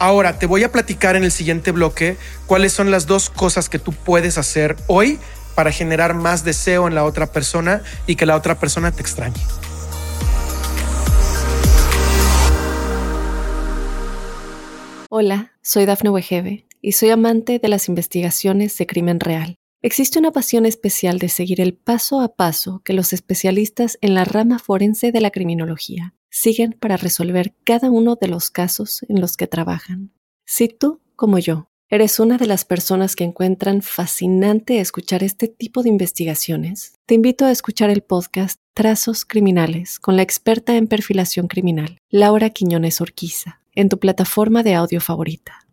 Ahora 0.00 0.40
te 0.40 0.46
voy 0.46 0.64
a 0.64 0.72
platicar 0.72 1.14
en 1.14 1.22
el 1.22 1.30
siguiente 1.30 1.70
bloque 1.70 2.16
cuáles 2.46 2.72
son 2.72 2.90
las 2.90 3.06
dos 3.06 3.30
cosas 3.30 3.68
que 3.68 3.78
tú 3.78 3.92
puedes 3.92 4.36
hacer 4.36 4.74
hoy 4.88 5.20
para 5.56 5.72
generar 5.72 6.14
más 6.14 6.44
deseo 6.44 6.86
en 6.86 6.94
la 6.94 7.04
otra 7.04 7.26
persona 7.26 7.82
y 8.06 8.14
que 8.14 8.26
la 8.26 8.36
otra 8.36 8.60
persona 8.60 8.92
te 8.92 9.00
extrañe. 9.00 9.40
Hola, 15.08 15.52
soy 15.62 15.86
Dafne 15.86 16.10
Wegebe 16.10 16.66
y 16.82 16.92
soy 16.92 17.10
amante 17.10 17.58
de 17.58 17.68
las 17.68 17.88
investigaciones 17.88 18.76
de 18.76 18.86
crimen 18.86 19.18
real. 19.18 19.56
Existe 19.80 20.18
una 20.18 20.30
pasión 20.30 20.66
especial 20.66 21.18
de 21.18 21.28
seguir 21.28 21.60
el 21.60 21.74
paso 21.74 22.20
a 22.20 22.36
paso 22.36 22.82
que 22.84 22.92
los 22.92 23.12
especialistas 23.12 23.98
en 24.02 24.14
la 24.14 24.24
rama 24.24 24.58
forense 24.58 25.10
de 25.12 25.20
la 25.20 25.30
criminología 25.30 26.14
siguen 26.28 26.72
para 26.72 26.96
resolver 26.98 27.54
cada 27.64 27.90
uno 27.90 28.16
de 28.20 28.28
los 28.28 28.50
casos 28.50 29.04
en 29.08 29.20
los 29.20 29.36
que 29.36 29.46
trabajan. 29.46 30.12
Si 30.44 30.68
tú, 30.68 31.00
como 31.14 31.38
yo, 31.38 31.70
¿Eres 31.88 32.18
una 32.18 32.36
de 32.36 32.46
las 32.46 32.64
personas 32.64 33.14
que 33.14 33.22
encuentran 33.22 33.80
fascinante 33.80 34.80
escuchar 34.80 35.22
este 35.22 35.46
tipo 35.46 35.84
de 35.84 35.88
investigaciones? 35.88 36.94
Te 37.06 37.14
invito 37.14 37.44
a 37.44 37.52
escuchar 37.52 37.90
el 37.90 38.02
podcast 38.02 38.58
Trazos 38.74 39.24
Criminales 39.24 40.00
con 40.00 40.16
la 40.16 40.22
experta 40.22 40.74
en 40.74 40.88
perfilación 40.88 41.46
criminal, 41.46 41.98
Laura 42.10 42.50
Quiñones 42.50 43.00
Orquiza, 43.00 43.60
en 43.76 43.88
tu 43.88 44.00
plataforma 44.00 44.64
de 44.64 44.74
audio 44.74 45.00
favorita. 45.00 45.64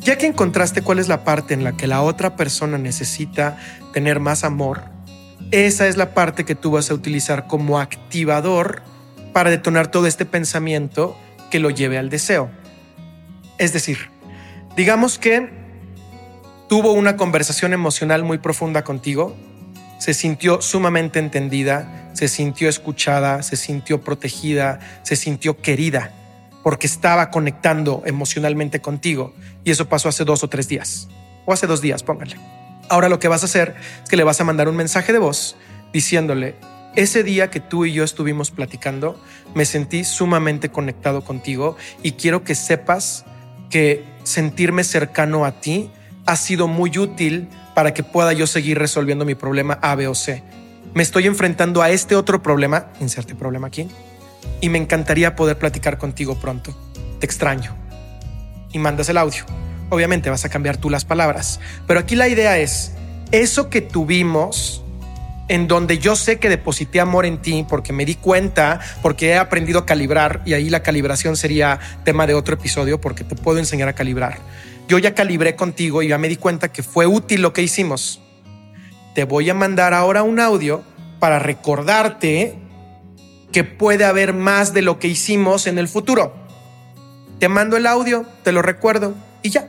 Ya 0.00 0.18
que 0.18 0.26
encontraste 0.26 0.82
cuál 0.82 0.98
es 0.98 1.06
la 1.06 1.22
parte 1.22 1.54
en 1.54 1.62
la 1.62 1.76
que 1.76 1.86
la 1.86 2.02
otra 2.02 2.34
persona 2.34 2.76
necesita 2.76 3.56
tener 3.92 4.18
más 4.18 4.42
amor, 4.42 4.82
esa 5.52 5.86
es 5.86 5.96
la 5.96 6.12
parte 6.12 6.44
que 6.44 6.56
tú 6.56 6.72
vas 6.72 6.90
a 6.90 6.94
utilizar 6.94 7.46
como 7.46 7.78
activador 7.78 8.82
para 9.32 9.50
detonar 9.50 9.92
todo 9.92 10.08
este 10.08 10.24
pensamiento 10.24 11.16
que 11.50 11.60
lo 11.60 11.70
lleve 11.70 11.98
al 11.98 12.10
deseo. 12.10 12.50
Es 13.58 13.72
decir, 13.72 14.10
Digamos 14.76 15.18
que 15.18 15.48
tuvo 16.68 16.92
una 16.92 17.16
conversación 17.16 17.72
emocional 17.72 18.22
muy 18.24 18.36
profunda 18.36 18.84
contigo, 18.84 19.34
se 19.98 20.12
sintió 20.12 20.60
sumamente 20.60 21.18
entendida, 21.18 22.10
se 22.12 22.28
sintió 22.28 22.68
escuchada, 22.68 23.42
se 23.42 23.56
sintió 23.56 24.02
protegida, 24.02 24.80
se 25.02 25.16
sintió 25.16 25.56
querida, 25.62 26.12
porque 26.62 26.86
estaba 26.86 27.30
conectando 27.30 28.02
emocionalmente 28.04 28.82
contigo. 28.82 29.34
Y 29.64 29.70
eso 29.70 29.88
pasó 29.88 30.10
hace 30.10 30.26
dos 30.26 30.44
o 30.44 30.48
tres 30.48 30.68
días, 30.68 31.08
o 31.46 31.54
hace 31.54 31.66
dos 31.66 31.80
días, 31.80 32.02
póngale. 32.02 32.36
Ahora 32.90 33.08
lo 33.08 33.18
que 33.18 33.28
vas 33.28 33.44
a 33.44 33.46
hacer 33.46 33.76
es 34.04 34.10
que 34.10 34.16
le 34.18 34.24
vas 34.24 34.42
a 34.42 34.44
mandar 34.44 34.68
un 34.68 34.76
mensaje 34.76 35.10
de 35.14 35.18
voz 35.18 35.56
diciéndole, 35.94 36.54
ese 36.96 37.22
día 37.22 37.50
que 37.50 37.60
tú 37.60 37.84
y 37.84 37.92
yo 37.92 38.04
estuvimos 38.04 38.50
platicando, 38.50 39.20
me 39.54 39.64
sentí 39.64 40.02
sumamente 40.04 40.70
conectado 40.70 41.22
contigo 41.22 41.76
y 42.02 42.12
quiero 42.12 42.42
que 42.42 42.54
sepas 42.54 43.24
que 43.70 44.04
sentirme 44.24 44.82
cercano 44.82 45.44
a 45.44 45.60
ti 45.60 45.90
ha 46.24 46.36
sido 46.36 46.66
muy 46.66 46.98
útil 46.98 47.48
para 47.74 47.94
que 47.94 48.02
pueda 48.02 48.32
yo 48.32 48.46
seguir 48.46 48.78
resolviendo 48.78 49.24
mi 49.24 49.34
problema 49.34 49.78
A, 49.82 49.94
B 49.94 50.08
o 50.08 50.14
C. 50.14 50.42
Me 50.94 51.02
estoy 51.02 51.26
enfrentando 51.26 51.82
a 51.82 51.90
este 51.90 52.16
otro 52.16 52.42
problema, 52.42 52.90
inserte 53.00 53.34
problema 53.34 53.66
aquí, 53.66 53.88
y 54.60 54.70
me 54.70 54.78
encantaría 54.78 55.36
poder 55.36 55.58
platicar 55.58 55.98
contigo 55.98 56.40
pronto. 56.40 56.74
Te 57.20 57.26
extraño. 57.26 57.76
Y 58.72 58.78
mandas 58.78 59.08
el 59.10 59.18
audio. 59.18 59.44
Obviamente 59.90 60.30
vas 60.30 60.44
a 60.44 60.48
cambiar 60.48 60.78
tú 60.78 60.90
las 60.90 61.04
palabras, 61.04 61.60
pero 61.86 62.00
aquí 62.00 62.16
la 62.16 62.28
idea 62.28 62.58
es, 62.58 62.92
eso 63.30 63.68
que 63.68 63.82
tuvimos 63.82 64.82
en 65.48 65.68
donde 65.68 65.98
yo 65.98 66.16
sé 66.16 66.38
que 66.38 66.48
deposité 66.48 67.00
amor 67.00 67.26
en 67.26 67.40
ti 67.40 67.64
porque 67.68 67.92
me 67.92 68.04
di 68.04 68.16
cuenta, 68.16 68.80
porque 69.02 69.28
he 69.28 69.36
aprendido 69.36 69.80
a 69.80 69.86
calibrar 69.86 70.42
y 70.44 70.54
ahí 70.54 70.68
la 70.70 70.82
calibración 70.82 71.36
sería 71.36 71.78
tema 72.04 72.26
de 72.26 72.34
otro 72.34 72.54
episodio 72.54 73.00
porque 73.00 73.24
te 73.24 73.36
puedo 73.36 73.58
enseñar 73.58 73.88
a 73.88 73.94
calibrar. 73.94 74.38
Yo 74.88 74.98
ya 74.98 75.14
calibré 75.14 75.56
contigo 75.56 76.02
y 76.02 76.08
ya 76.08 76.18
me 76.18 76.28
di 76.28 76.36
cuenta 76.36 76.72
que 76.72 76.82
fue 76.82 77.06
útil 77.06 77.42
lo 77.42 77.52
que 77.52 77.62
hicimos. 77.62 78.20
Te 79.14 79.24
voy 79.24 79.48
a 79.50 79.54
mandar 79.54 79.94
ahora 79.94 80.22
un 80.22 80.40
audio 80.40 80.82
para 81.18 81.38
recordarte 81.38 82.58
que 83.52 83.64
puede 83.64 84.04
haber 84.04 84.34
más 84.34 84.74
de 84.74 84.82
lo 84.82 84.98
que 84.98 85.08
hicimos 85.08 85.66
en 85.66 85.78
el 85.78 85.88
futuro. 85.88 86.34
Te 87.38 87.48
mando 87.48 87.76
el 87.76 87.86
audio, 87.86 88.26
te 88.42 88.52
lo 88.52 88.62
recuerdo 88.62 89.14
y 89.42 89.50
ya, 89.50 89.68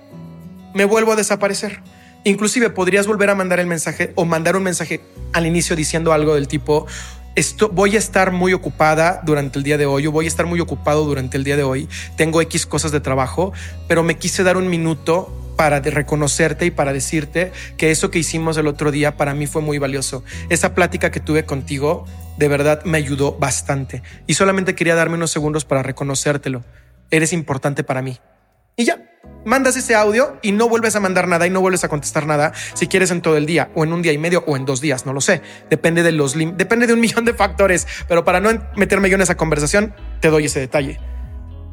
me 0.74 0.86
vuelvo 0.86 1.13
a 1.13 1.15
desaparecer. 1.15 1.81
Inclusive 2.27 2.72
podrías 2.72 3.07
volver 3.07 3.29
a 3.29 3.36
mandar 3.36 3.62
el 3.62 3.67
mensaje 3.67 4.12
o 4.15 4.25
mandar 4.25 4.57
un 4.57 4.63
mensaje 4.63 5.00
al 5.31 5.46
inicio 5.46 5.77
diciendo 5.77 6.12
algo 6.12 6.36
del 6.36 6.50
tipo, 6.50 6.86
esto, 7.36 7.69
voy 7.69 7.96
a 7.96 8.00
estar 8.00 8.34
muy 8.34 8.51
ocupada 8.51 9.22
durante 9.24 9.57
el 9.57 9.63
día 9.63 9.77
de 9.77 9.86
hoy 9.86 10.07
o 10.07 10.12
voy 10.12 10.25
a 10.25 10.27
estar 10.27 10.46
muy 10.46 10.60
ocupado 10.60 11.05
durante 11.05 11.38
el 11.38 11.46
día 11.46 11.55
de 11.55 11.63
hoy. 11.63 11.88
Tengo 12.17 12.41
X 12.41 12.65
cosas 12.65 12.91
de 12.91 13.00
trabajo, 13.00 13.53
pero 13.88 14.03
me 14.03 14.17
quise 14.17 14.43
dar 14.43 14.57
un 14.57 14.67
minuto 14.67 15.34
para 15.55 15.79
reconocerte 15.79 16.65
y 16.65 16.72
para 16.72 16.91
decirte 16.91 17.53
que 17.77 17.91
eso 17.91 18.12
que 18.12 18.19
hicimos 18.19 18.57
el 18.57 18.67
otro 18.67 18.91
día 18.91 19.15
para 19.15 19.34
mí 19.34 19.48
fue 19.48 19.62
muy 19.62 19.77
valioso. 19.77 20.25
Esa 20.50 20.75
plática 20.75 21.12
que 21.12 21.22
tuve 21.22 21.46
contigo 21.46 22.03
de 22.38 22.50
verdad 22.50 22.84
me 22.84 22.98
ayudó 22.98 23.38
bastante 23.38 24.03
y 24.27 24.34
solamente 24.34 24.75
quería 24.75 24.96
darme 24.96 25.15
unos 25.15 25.31
segundos 25.31 25.63
para 25.63 25.81
reconocértelo. 25.81 26.65
Eres 27.10 27.31
importante 27.31 27.86
para 27.86 28.01
mí. 28.01 28.19
Y 28.79 28.86
ya, 28.86 29.00
mandas 29.43 29.75
ese 29.75 29.96
audio 29.96 30.38
y 30.43 30.51
no 30.51 30.69
vuelves 30.69 30.96
a 30.96 31.00
mandar 31.00 31.27
nada 31.27 31.48
y 31.48 31.50
no 31.50 31.62
vuelves 31.62 31.84
a 31.84 31.89
contestar 31.89 32.27
nada 32.27 32.53
si 32.75 32.86
quieres 32.86 33.10
en 33.10 33.24
todo 33.24 33.36
el 33.36 33.48
día 33.48 33.72
o 33.74 33.84
en 33.84 33.91
un 33.91 34.03
día 34.03 34.12
y 34.12 34.19
medio 34.19 34.43
o 34.46 34.55
en 34.55 34.65
dos 34.65 34.81
días, 34.81 35.07
no 35.07 35.13
lo 35.13 35.22
sé. 35.22 35.41
Depende 35.72 36.03
de 36.03 36.12
los 36.12 36.36
depende 36.38 36.86
de 36.86 36.93
un 36.93 37.00
millón 37.01 37.25
de 37.25 37.34
factores, 37.34 37.88
pero 38.07 38.24
para 38.24 38.39
no 38.39 38.51
meterme 38.75 39.10
yo 39.10 39.15
en 39.15 39.22
esa 39.22 39.36
conversación, 39.36 39.96
te 40.22 40.29
doy 40.29 40.46
ese 40.46 40.60
detalle. 40.60 41.00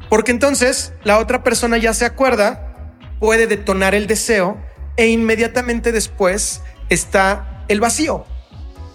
Porque 0.09 0.31
entonces 0.31 0.93
la 1.03 1.19
otra 1.19 1.43
persona 1.43 1.77
ya 1.77 1.93
se 1.93 2.05
acuerda, 2.05 2.97
puede 3.19 3.45
detonar 3.45 3.93
el 3.93 4.07
deseo 4.07 4.57
e 4.97 5.05
inmediatamente 5.05 5.91
después 5.91 6.63
está 6.89 7.63
el 7.67 7.81
vacío 7.81 8.25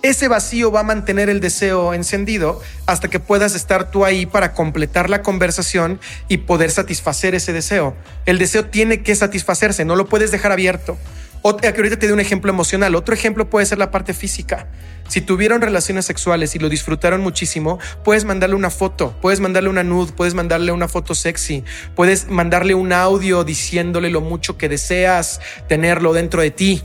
ese 0.02 0.28
vacío 0.28 0.72
va 0.72 0.80
a 0.80 0.84
mantener 0.84 1.28
el 1.28 1.40
deseo 1.40 1.92
encendido 1.92 2.60
hasta 2.86 3.08
que 3.08 3.20
puedas 3.20 3.54
estar 3.54 3.90
tú 3.90 4.04
ahí 4.04 4.26
para 4.26 4.54
completar 4.54 5.10
la 5.10 5.22
conversación 5.22 6.00
y 6.28 6.38
poder 6.38 6.70
satisfacer 6.70 7.34
ese 7.34 7.52
deseo. 7.52 7.94
El 8.24 8.38
deseo 8.38 8.66
tiene 8.66 9.02
que 9.02 9.14
satisfacerse, 9.14 9.84
no 9.84 9.96
lo 9.96 10.06
puedes 10.06 10.30
dejar 10.30 10.52
abierto. 10.52 10.96
O, 11.42 11.56
que 11.56 11.68
ahorita 11.68 11.98
te 11.98 12.06
doy 12.06 12.12
un 12.12 12.20
ejemplo 12.20 12.50
emocional. 12.50 12.94
Otro 12.94 13.14
ejemplo 13.14 13.48
puede 13.48 13.64
ser 13.64 13.78
la 13.78 13.90
parte 13.90 14.12
física. 14.12 14.66
Si 15.08 15.22
tuvieron 15.22 15.62
relaciones 15.62 16.04
sexuales 16.04 16.54
y 16.54 16.58
lo 16.58 16.68
disfrutaron 16.68 17.22
muchísimo, 17.22 17.78
puedes 18.04 18.24
mandarle 18.24 18.56
una 18.56 18.68
foto, 18.68 19.16
puedes 19.22 19.40
mandarle 19.40 19.70
una 19.70 19.82
nude, 19.82 20.12
puedes 20.12 20.34
mandarle 20.34 20.70
una 20.70 20.86
foto 20.86 21.14
sexy, 21.14 21.64
puedes 21.96 22.28
mandarle 22.28 22.74
un 22.74 22.92
audio 22.92 23.42
diciéndole 23.42 24.10
lo 24.10 24.20
mucho 24.20 24.58
que 24.58 24.68
deseas 24.68 25.40
tenerlo 25.66 26.12
dentro 26.12 26.42
de 26.42 26.50
ti 26.50 26.82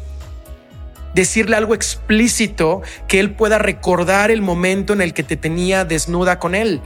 decirle 1.15 1.55
algo 1.55 1.73
explícito 1.73 2.81
que 3.07 3.19
él 3.19 3.31
pueda 3.31 3.57
recordar 3.57 4.29
el 4.29 4.41
momento 4.41 4.93
en 4.93 5.01
el 5.01 5.13
que 5.13 5.23
te 5.23 5.37
tenía 5.37 5.85
desnuda 5.85 6.39
con 6.39 6.53
él. 6.53 6.81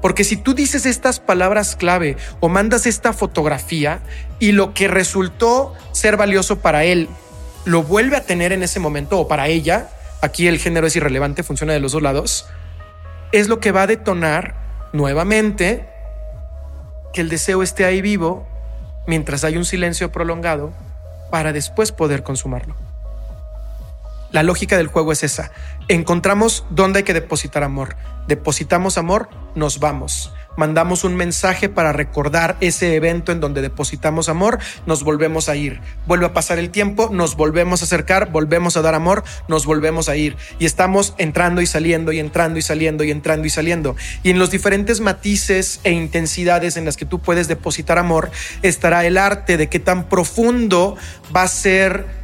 Porque 0.00 0.22
si 0.22 0.36
tú 0.36 0.54
dices 0.54 0.86
estas 0.86 1.18
palabras 1.18 1.76
clave 1.76 2.16
o 2.40 2.48
mandas 2.48 2.86
esta 2.86 3.12
fotografía 3.12 4.00
y 4.38 4.52
lo 4.52 4.74
que 4.74 4.86
resultó 4.86 5.74
ser 5.92 6.16
valioso 6.16 6.60
para 6.60 6.84
él 6.84 7.08
lo 7.64 7.82
vuelve 7.82 8.16
a 8.16 8.24
tener 8.24 8.52
en 8.52 8.62
ese 8.62 8.78
momento 8.78 9.18
o 9.18 9.26
para 9.26 9.48
ella, 9.48 9.88
aquí 10.20 10.46
el 10.46 10.58
género 10.58 10.86
es 10.86 10.94
irrelevante, 10.96 11.42
funciona 11.42 11.72
de 11.72 11.80
los 11.80 11.92
dos 11.92 12.02
lados, 12.02 12.46
es 13.32 13.48
lo 13.48 13.58
que 13.58 13.72
va 13.72 13.82
a 13.82 13.86
detonar 13.86 14.54
nuevamente 14.92 15.88
que 17.12 17.22
el 17.22 17.28
deseo 17.28 17.62
esté 17.62 17.86
ahí 17.86 18.02
vivo 18.02 18.46
mientras 19.06 19.42
hay 19.42 19.56
un 19.56 19.64
silencio 19.64 20.12
prolongado 20.12 20.72
para 21.30 21.52
después 21.52 21.90
poder 21.90 22.22
consumarlo. 22.22 22.76
La 24.34 24.42
lógica 24.42 24.76
del 24.76 24.88
juego 24.88 25.12
es 25.12 25.22
esa. 25.22 25.52
Encontramos 25.86 26.66
dónde 26.68 26.98
hay 26.98 27.02
que 27.04 27.14
depositar 27.14 27.62
amor. 27.62 27.94
Depositamos 28.26 28.98
amor, 28.98 29.28
nos 29.54 29.78
vamos. 29.78 30.32
Mandamos 30.56 31.04
un 31.04 31.14
mensaje 31.14 31.68
para 31.68 31.92
recordar 31.92 32.56
ese 32.60 32.96
evento 32.96 33.30
en 33.30 33.38
donde 33.38 33.62
depositamos 33.62 34.28
amor, 34.28 34.58
nos 34.86 35.04
volvemos 35.04 35.48
a 35.48 35.54
ir. 35.54 35.80
Vuelve 36.06 36.26
a 36.26 36.32
pasar 36.32 36.58
el 36.58 36.70
tiempo, 36.70 37.10
nos 37.12 37.36
volvemos 37.36 37.80
a 37.80 37.84
acercar, 37.84 38.32
volvemos 38.32 38.76
a 38.76 38.82
dar 38.82 38.96
amor, 38.96 39.22
nos 39.46 39.66
volvemos 39.66 40.08
a 40.08 40.16
ir. 40.16 40.36
Y 40.58 40.64
estamos 40.64 41.14
entrando 41.18 41.60
y 41.60 41.66
saliendo 41.66 42.10
y 42.10 42.18
entrando 42.18 42.58
y 42.58 42.62
saliendo 42.62 43.04
y 43.04 43.12
entrando 43.12 43.46
y 43.46 43.50
saliendo. 43.50 43.94
Y 44.24 44.30
en 44.30 44.40
los 44.40 44.50
diferentes 44.50 44.98
matices 44.98 45.78
e 45.84 45.92
intensidades 45.92 46.76
en 46.76 46.86
las 46.86 46.96
que 46.96 47.06
tú 47.06 47.20
puedes 47.20 47.46
depositar 47.46 47.98
amor 47.98 48.32
estará 48.62 49.06
el 49.06 49.16
arte 49.16 49.56
de 49.56 49.68
qué 49.68 49.78
tan 49.78 50.08
profundo 50.08 50.96
va 51.32 51.42
a 51.42 51.48
ser 51.48 52.23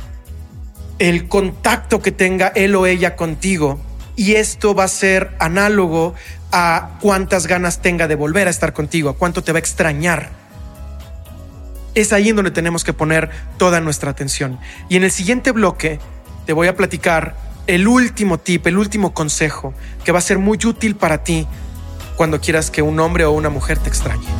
el 1.01 1.29
contacto 1.29 2.01
que 2.03 2.13
tenga 2.13 2.49
él 2.49 2.77
o 2.77 2.87
ella 2.87 3.17
contigo. 3.17 3.81
Y 4.17 4.35
esto 4.35 4.75
va 4.75 4.85
a 4.85 4.89
ser 4.89 5.35
análogo 5.41 6.15
a 6.53 6.91
cuántas 7.01 7.47
ganas 7.47 7.81
tenga 7.81 8.07
de 8.07 8.15
volver 8.15 8.47
a 8.47 8.51
estar 8.51 8.75
contigo, 8.75 9.09
a 9.09 9.17
cuánto 9.17 9.43
te 9.43 9.51
va 9.51 9.57
a 9.57 9.61
extrañar. 9.61 10.29
Es 11.95 12.13
ahí 12.13 12.29
en 12.29 12.37
donde 12.37 12.51
tenemos 12.51 12.85
que 12.85 12.93
poner 12.93 13.31
toda 13.57 13.81
nuestra 13.81 14.11
atención. 14.11 14.61
Y 14.91 14.97
en 14.97 15.05
el 15.05 15.11
siguiente 15.11 15.53
bloque 15.53 15.99
te 16.45 16.53
voy 16.53 16.69
a 16.69 16.77
platicar 16.77 17.35
el 17.67 17.89
último 17.89 18.39
tip, 18.39 18.67
el 18.67 18.77
último 18.77 19.15
consejo 19.15 19.73
que 20.05 20.13
va 20.13 20.19
a 20.19 20.23
ser 20.23 20.39
muy 20.39 20.59
útil 20.65 20.97
para 20.97 21.25
ti 21.25 21.47
cuando 22.15 22.41
quieras 22.41 22.71
que 22.71 22.83
un 22.83 23.01
hombre 23.01 23.25
o 23.25 23.31
una 23.31 23.49
mujer 23.49 23.79
te 23.79 23.89
extrañe. 23.89 24.40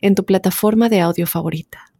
en 0.00 0.14
tu 0.14 0.24
plataforma 0.24 0.88
de 0.88 1.00
audio 1.00 1.26
favorita. 1.26 1.92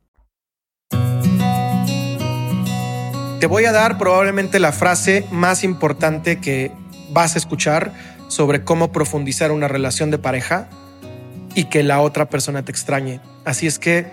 Te 3.41 3.47
voy 3.47 3.65
a 3.65 3.73
dar 3.73 3.97
probablemente 3.97 4.59
la 4.59 4.73
frase 4.73 5.25
más 5.31 5.65
importante 5.65 6.41
que 6.41 6.73
vas 7.11 7.35
a 7.35 7.39
escuchar 7.39 7.93
sobre 8.29 8.65
cómo 8.65 8.93
profundizar 8.93 9.51
una 9.51 9.67
relación 9.67 10.11
de 10.11 10.19
pareja 10.19 10.69
y 11.55 11.65
que 11.65 11.83
la 11.83 12.01
otra 12.01 12.29
persona 12.29 12.65
te 12.65 12.71
extrañe. 12.71 13.21
Así 13.45 13.67
es 13.67 13.79
que 13.79 14.07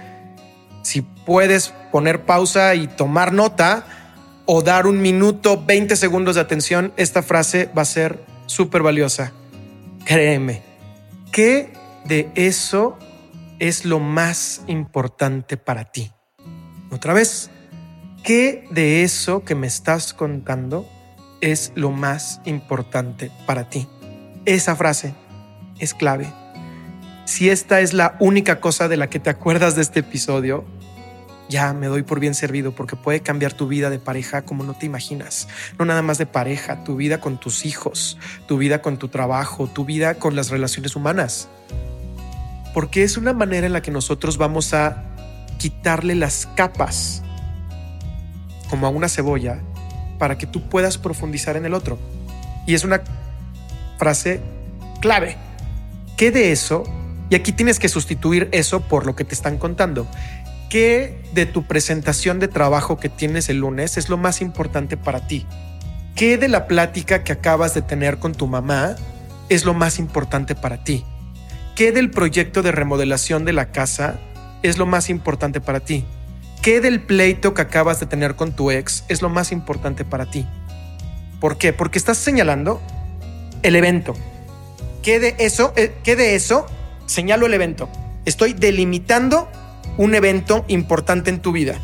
si 0.81 1.01
puedes 1.01 1.73
poner 1.91 2.23
pausa 2.25 2.73
y 2.75 2.87
tomar 2.87 3.33
nota, 3.33 3.85
o 4.47 4.61
dar 4.61 4.87
un 4.87 5.01
minuto, 5.01 5.61
20 5.63 5.95
segundos 5.97 6.35
de 6.35 6.41
atención, 6.41 6.93
esta 6.95 7.21
frase 7.21 7.69
va 7.77 7.81
a 7.81 7.85
ser 7.85 8.23
súper 8.45 8.81
valiosa. 8.81 9.33
Créeme, 10.05 10.61
¿qué 11.33 11.73
de 12.05 12.31
eso 12.35 12.97
es 13.59 13.85
lo 13.85 13.99
más 13.99 14.61
importante 14.67 15.57
para 15.57 15.85
ti? 15.85 16.11
Otra 16.91 17.13
vez, 17.13 17.49
¿qué 18.23 18.67
de 18.71 19.03
eso 19.03 19.43
que 19.43 19.55
me 19.55 19.67
estás 19.67 20.13
contando 20.13 20.87
es 21.41 21.71
lo 21.75 21.91
más 21.91 22.41
importante 22.45 23.31
para 23.45 23.69
ti? 23.69 23.87
Esa 24.45 24.75
frase 24.75 25.13
es 25.79 25.93
clave. 25.93 26.31
Si 27.25 27.49
esta 27.49 27.81
es 27.81 27.93
la 27.93 28.15
única 28.19 28.61
cosa 28.61 28.87
de 28.87 28.97
la 28.97 29.09
que 29.09 29.19
te 29.19 29.29
acuerdas 29.29 29.75
de 29.75 29.81
este 29.81 29.99
episodio, 29.99 30.63
ya 31.49 31.73
me 31.73 31.87
doy 31.87 32.03
por 32.03 32.19
bien 32.19 32.35
servido 32.35 32.73
porque 32.73 32.95
puede 32.95 33.21
cambiar 33.21 33.53
tu 33.53 33.67
vida 33.67 33.89
de 33.89 33.99
pareja 33.99 34.43
como 34.43 34.63
no 34.63 34.73
te 34.73 34.85
imaginas. 34.85 35.47
No 35.77 35.85
nada 35.85 36.01
más 36.01 36.17
de 36.17 36.25
pareja, 36.25 36.83
tu 36.83 36.95
vida 36.95 37.19
con 37.19 37.39
tus 37.39 37.65
hijos, 37.65 38.17
tu 38.47 38.57
vida 38.57 38.81
con 38.81 38.97
tu 38.97 39.07
trabajo, 39.09 39.67
tu 39.67 39.83
vida 39.83 40.15
con 40.15 40.35
las 40.35 40.49
relaciones 40.49 40.95
humanas. 40.95 41.49
Porque 42.77 43.01
es 43.01 43.17
una 43.17 43.33
manera 43.33 43.65
en 43.65 43.73
la 43.73 43.81
que 43.81 43.89
nosotros 43.89 44.37
vamos 44.37 44.75
a 44.75 45.03
quitarle 45.57 46.13
las 46.13 46.45
capas 46.55 47.23
como 48.69 48.85
a 48.85 48.91
una 48.91 49.09
cebolla 49.09 49.61
para 50.19 50.37
que 50.37 50.45
tú 50.45 50.69
puedas 50.69 50.99
profundizar 50.99 51.57
en 51.57 51.65
el 51.65 51.73
otro. 51.73 51.97
Y 52.67 52.75
es 52.75 52.83
una 52.83 53.01
frase 53.97 54.41
clave. 55.01 55.37
¿Qué 56.17 56.29
de 56.29 56.51
eso? 56.51 56.83
Y 57.31 57.35
aquí 57.35 57.51
tienes 57.51 57.79
que 57.79 57.89
sustituir 57.89 58.47
eso 58.51 58.81
por 58.81 59.07
lo 59.07 59.15
que 59.15 59.23
te 59.23 59.33
están 59.33 59.57
contando. 59.57 60.07
¿Qué 60.69 61.27
de 61.33 61.47
tu 61.47 61.63
presentación 61.63 62.37
de 62.37 62.47
trabajo 62.47 62.99
que 62.99 63.09
tienes 63.09 63.49
el 63.49 63.57
lunes 63.57 63.97
es 63.97 64.07
lo 64.07 64.17
más 64.17 64.39
importante 64.39 64.97
para 64.97 65.25
ti? 65.25 65.47
¿Qué 66.15 66.37
de 66.37 66.47
la 66.47 66.67
plática 66.67 67.23
que 67.23 67.31
acabas 67.31 67.73
de 67.73 67.81
tener 67.81 68.19
con 68.19 68.35
tu 68.35 68.45
mamá 68.45 68.95
es 69.49 69.65
lo 69.65 69.73
más 69.73 69.97
importante 69.97 70.53
para 70.53 70.83
ti? 70.83 71.03
¿Qué 71.77 71.91
del 71.91 72.09
proyecto 72.09 72.63
de 72.63 72.71
remodelación 72.71 73.45
de 73.45 73.53
la 73.53 73.71
casa 73.71 74.19
es 74.63 74.79
lo 74.79 74.87
más 74.87 75.11
importante 75.11 75.61
para 75.61 75.79
ti? 75.79 76.05
¿Qué 76.63 76.81
del 76.81 76.99
pleito 77.01 77.53
que 77.53 77.61
acabas 77.61 77.99
de 77.99 78.07
tener 78.07 78.35
con 78.35 78.51
tu 78.51 78.71
ex 78.71 79.03
es 79.09 79.21
lo 79.21 79.29
más 79.29 79.51
importante 79.51 80.03
para 80.03 80.25
ti? 80.25 80.47
¿Por 81.39 81.59
qué? 81.59 81.73
Porque 81.73 81.99
estás 81.99 82.17
señalando 82.17 82.81
el 83.61 83.75
evento. 83.75 84.15
¿Qué 85.03 85.19
de 85.19 85.35
eso? 85.37 85.71
Eh, 85.75 85.93
¿Qué 86.03 86.15
de 86.15 86.33
eso? 86.33 86.65
Señalo 87.05 87.45
el 87.45 87.53
evento. 87.53 87.89
Estoy 88.25 88.53
delimitando 88.53 89.47
un 89.97 90.15
evento 90.15 90.65
importante 90.69 91.29
en 91.29 91.43
tu 91.43 91.51
vida. 91.51 91.75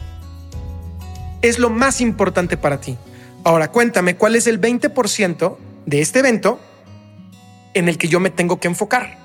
Es 1.43 1.59
lo 1.59 1.69
más 1.69 2.01
importante 2.01 2.57
para 2.57 2.81
ti. 2.81 2.97
Ahora 3.43 3.69
cuéntame 3.71 4.15
cuál 4.15 4.35
es 4.35 4.47
el 4.47 4.59
20% 4.59 5.55
de 5.85 6.01
este 6.01 6.17
evento 6.17 6.59
en 7.75 7.89
el 7.89 7.99
que 7.99 8.07
yo 8.07 8.19
me 8.19 8.31
tengo 8.31 8.59
que 8.59 8.67
enfocar. 8.67 9.22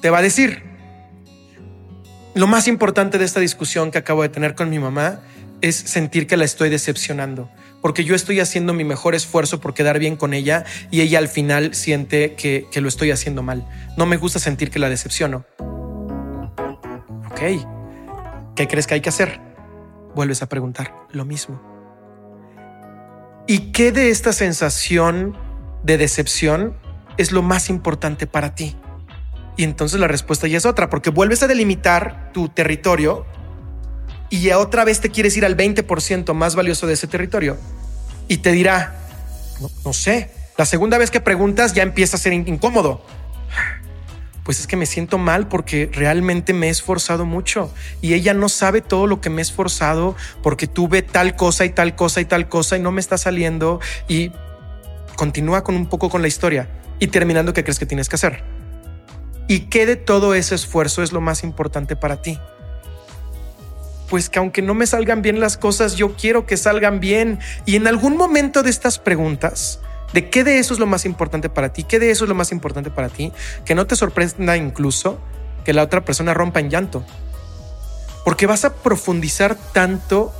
Te 0.00 0.10
va 0.10 0.18
a 0.18 0.22
decir, 0.22 0.62
lo 2.34 2.46
más 2.46 2.68
importante 2.68 3.18
de 3.18 3.24
esta 3.24 3.40
discusión 3.40 3.90
que 3.90 3.98
acabo 3.98 4.22
de 4.22 4.28
tener 4.28 4.54
con 4.54 4.70
mi 4.70 4.78
mamá 4.78 5.20
es 5.60 5.76
sentir 5.76 6.26
que 6.26 6.36
la 6.36 6.44
estoy 6.44 6.70
decepcionando, 6.70 7.50
porque 7.82 8.04
yo 8.04 8.14
estoy 8.14 8.40
haciendo 8.40 8.72
mi 8.72 8.84
mejor 8.84 9.14
esfuerzo 9.14 9.60
por 9.60 9.74
quedar 9.74 9.98
bien 9.98 10.16
con 10.16 10.32
ella 10.32 10.64
y 10.90 11.02
ella 11.02 11.18
al 11.18 11.28
final 11.28 11.74
siente 11.74 12.34
que, 12.34 12.66
que 12.70 12.80
lo 12.80 12.88
estoy 12.88 13.10
haciendo 13.10 13.42
mal. 13.42 13.66
No 13.96 14.06
me 14.06 14.16
gusta 14.16 14.38
sentir 14.38 14.70
que 14.70 14.78
la 14.78 14.88
decepciono. 14.88 15.44
¿qué 18.54 18.68
crees 18.68 18.86
que 18.86 18.94
hay 18.94 19.00
que 19.00 19.08
hacer? 19.08 19.40
Vuelves 20.14 20.42
a 20.42 20.48
preguntar 20.48 20.94
lo 21.10 21.24
mismo. 21.24 21.60
¿Y 23.46 23.72
qué 23.72 23.92
de 23.92 24.10
esta 24.10 24.32
sensación 24.32 25.36
de 25.82 25.96
decepción 25.96 26.76
es 27.16 27.32
lo 27.32 27.42
más 27.42 27.70
importante 27.70 28.26
para 28.26 28.54
ti? 28.54 28.76
Y 29.56 29.64
entonces 29.64 30.00
la 30.00 30.08
respuesta 30.08 30.46
ya 30.46 30.58
es 30.58 30.66
otra, 30.66 30.88
porque 30.90 31.10
vuelves 31.10 31.42
a 31.42 31.46
delimitar 31.46 32.30
tu 32.32 32.48
territorio 32.48 33.26
y 34.30 34.50
otra 34.50 34.84
vez 34.84 35.00
te 35.00 35.10
quieres 35.10 35.36
ir 35.36 35.44
al 35.44 35.56
20% 35.56 36.32
más 36.34 36.54
valioso 36.54 36.86
de 36.86 36.94
ese 36.94 37.06
territorio. 37.06 37.58
Y 38.28 38.38
te 38.38 38.52
dirá, 38.52 38.94
no, 39.60 39.70
no 39.84 39.92
sé, 39.92 40.30
la 40.56 40.64
segunda 40.64 40.98
vez 40.98 41.10
que 41.10 41.20
preguntas 41.20 41.74
ya 41.74 41.82
empieza 41.82 42.16
a 42.16 42.20
ser 42.20 42.32
incómodo 42.32 43.04
pues 44.50 44.58
es 44.58 44.66
que 44.66 44.76
me 44.76 44.86
siento 44.86 45.16
mal 45.16 45.48
porque 45.48 45.88
realmente 45.92 46.52
me 46.52 46.66
he 46.66 46.70
esforzado 46.70 47.24
mucho 47.24 47.72
y 48.00 48.14
ella 48.14 48.34
no 48.34 48.48
sabe 48.48 48.80
todo 48.80 49.06
lo 49.06 49.20
que 49.20 49.30
me 49.30 49.40
he 49.40 49.42
esforzado 49.42 50.16
porque 50.42 50.66
tuve 50.66 51.02
tal 51.02 51.36
cosa 51.36 51.64
y 51.64 51.70
tal 51.70 51.94
cosa 51.94 52.20
y 52.20 52.24
tal 52.24 52.48
cosa 52.48 52.76
y 52.76 52.80
no 52.80 52.90
me 52.90 53.00
está 53.00 53.16
saliendo 53.16 53.80
y 54.08 54.32
continúa 55.14 55.62
con 55.62 55.76
un 55.76 55.88
poco 55.88 56.10
con 56.10 56.20
la 56.20 56.28
historia 56.28 56.68
y 56.98 57.06
terminando 57.06 57.52
qué 57.52 57.62
crees 57.62 57.78
que 57.78 57.86
tienes 57.86 58.08
que 58.08 58.16
hacer. 58.16 58.42
¿Y 59.50 59.62
qué 59.62 59.84
de 59.84 59.96
todo 59.96 60.34
ese 60.34 60.54
esfuerzo 60.54 61.02
es 61.02 61.10
lo 61.10 61.20
más 61.20 61.42
importante 61.42 61.96
para 61.96 62.22
ti? 62.22 62.38
Pues 64.08 64.30
que 64.30 64.38
aunque 64.38 64.62
no 64.62 64.74
me 64.74 64.86
salgan 64.86 65.22
bien 65.22 65.40
las 65.40 65.56
cosas, 65.56 65.96
yo 65.96 66.14
quiero 66.14 66.46
que 66.46 66.56
salgan 66.56 67.00
bien. 67.00 67.40
Y 67.66 67.74
en 67.74 67.88
algún 67.88 68.16
momento 68.16 68.62
de 68.62 68.70
estas 68.70 69.00
preguntas, 69.00 69.80
de 70.12 70.30
qué 70.30 70.44
de 70.44 70.60
eso 70.60 70.72
es 70.72 70.78
lo 70.78 70.86
más 70.86 71.04
importante 71.04 71.48
para 71.48 71.72
ti, 71.72 71.82
qué 71.82 71.98
de 71.98 72.12
eso 72.12 72.26
es 72.26 72.28
lo 72.28 72.36
más 72.36 72.52
importante 72.52 72.92
para 72.92 73.08
ti, 73.08 73.32
que 73.64 73.74
no 73.74 73.88
te 73.88 73.96
sorprenda 73.96 74.56
incluso 74.56 75.18
que 75.64 75.72
la 75.72 75.82
otra 75.82 76.04
persona 76.04 76.32
rompa 76.32 76.60
en 76.60 76.70
llanto. 76.70 77.04
Porque 78.24 78.46
vas 78.46 78.64
a 78.64 78.74
profundizar 78.74 79.56
tanto 79.72 80.32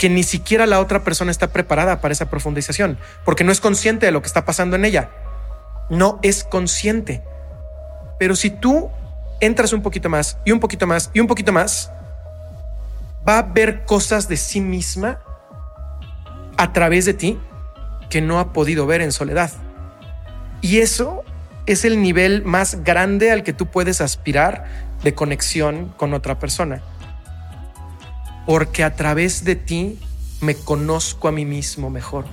que 0.00 0.08
ni 0.08 0.24
siquiera 0.24 0.66
la 0.66 0.80
otra 0.80 1.04
persona 1.04 1.30
está 1.30 1.52
preparada 1.52 2.00
para 2.00 2.10
esa 2.10 2.28
profundización, 2.28 2.98
porque 3.24 3.44
no 3.44 3.52
es 3.52 3.60
consciente 3.60 4.06
de 4.06 4.10
lo 4.10 4.20
que 4.20 4.26
está 4.26 4.44
pasando 4.44 4.74
en 4.74 4.84
ella. 4.84 5.10
No 5.90 6.18
es 6.24 6.42
consciente. 6.42 7.22
Pero 8.22 8.36
si 8.36 8.50
tú 8.50 8.88
entras 9.40 9.72
un 9.72 9.82
poquito 9.82 10.08
más 10.08 10.38
y 10.44 10.52
un 10.52 10.60
poquito 10.60 10.86
más 10.86 11.10
y 11.12 11.18
un 11.18 11.26
poquito 11.26 11.50
más, 11.50 11.90
va 13.28 13.38
a 13.38 13.42
ver 13.42 13.84
cosas 13.84 14.28
de 14.28 14.36
sí 14.36 14.60
misma 14.60 15.18
a 16.56 16.72
través 16.72 17.04
de 17.04 17.14
ti 17.14 17.36
que 18.10 18.20
no 18.20 18.38
ha 18.38 18.52
podido 18.52 18.86
ver 18.86 19.00
en 19.00 19.10
soledad. 19.10 19.50
Y 20.60 20.78
eso 20.78 21.24
es 21.66 21.84
el 21.84 22.00
nivel 22.00 22.44
más 22.44 22.84
grande 22.84 23.32
al 23.32 23.42
que 23.42 23.52
tú 23.52 23.66
puedes 23.66 24.00
aspirar 24.00 24.66
de 25.02 25.14
conexión 25.14 25.92
con 25.96 26.14
otra 26.14 26.38
persona. 26.38 26.80
Porque 28.46 28.84
a 28.84 28.94
través 28.94 29.42
de 29.42 29.56
ti 29.56 29.98
me 30.40 30.54
conozco 30.54 31.26
a 31.26 31.32
mí 31.32 31.44
mismo 31.44 31.90
mejor. 31.90 32.26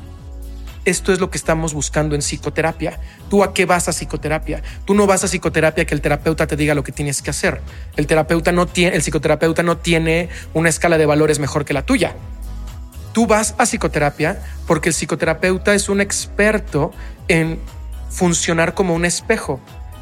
Esto 0.90 1.14
es 1.14 1.20
lo 1.20 1.30
que 1.30 1.38
estamos 1.38 1.76
buscando 1.76 2.16
en 2.16 2.22
psicoterapia. 2.22 3.00
¿Tú 3.30 3.44
a 3.44 3.54
qué 3.54 3.68
vas 3.68 3.88
a 3.88 3.92
psicoterapia? 3.92 4.64
Tú 4.86 4.96
no 4.96 5.06
vas 5.06 5.24
a 5.24 5.28
psicoterapia 5.28 5.86
que 5.86 5.94
el 5.94 6.02
terapeuta 6.02 6.48
te 6.48 6.56
diga 6.56 6.74
lo 6.74 6.84
que 6.84 6.92
tienes 6.92 7.22
que 7.22 7.30
hacer. 7.30 7.62
El 7.96 8.08
terapeuta 8.08 8.52
no 8.52 8.66
tiene, 8.66 8.96
el 8.96 9.04
psicoterapeuta 9.04 9.62
no 9.62 9.78
tiene 9.78 10.30
una 10.56 10.68
escala 10.68 10.98
de 10.98 11.06
valores 11.06 11.38
mejor 11.38 11.64
que 11.64 11.76
la 11.76 11.84
tuya. 11.84 12.16
Tú 13.14 13.28
vas 13.28 13.54
a 13.60 13.68
psicoterapia 13.68 14.42
porque 14.66 14.90
el 14.90 14.96
psicoterapeuta 14.96 15.76
es 15.76 15.90
un 15.90 16.02
experto 16.02 16.92
en 17.28 17.60
funcionar 18.10 18.74
como 18.74 18.96
un 18.96 19.06
espejo 19.06 19.60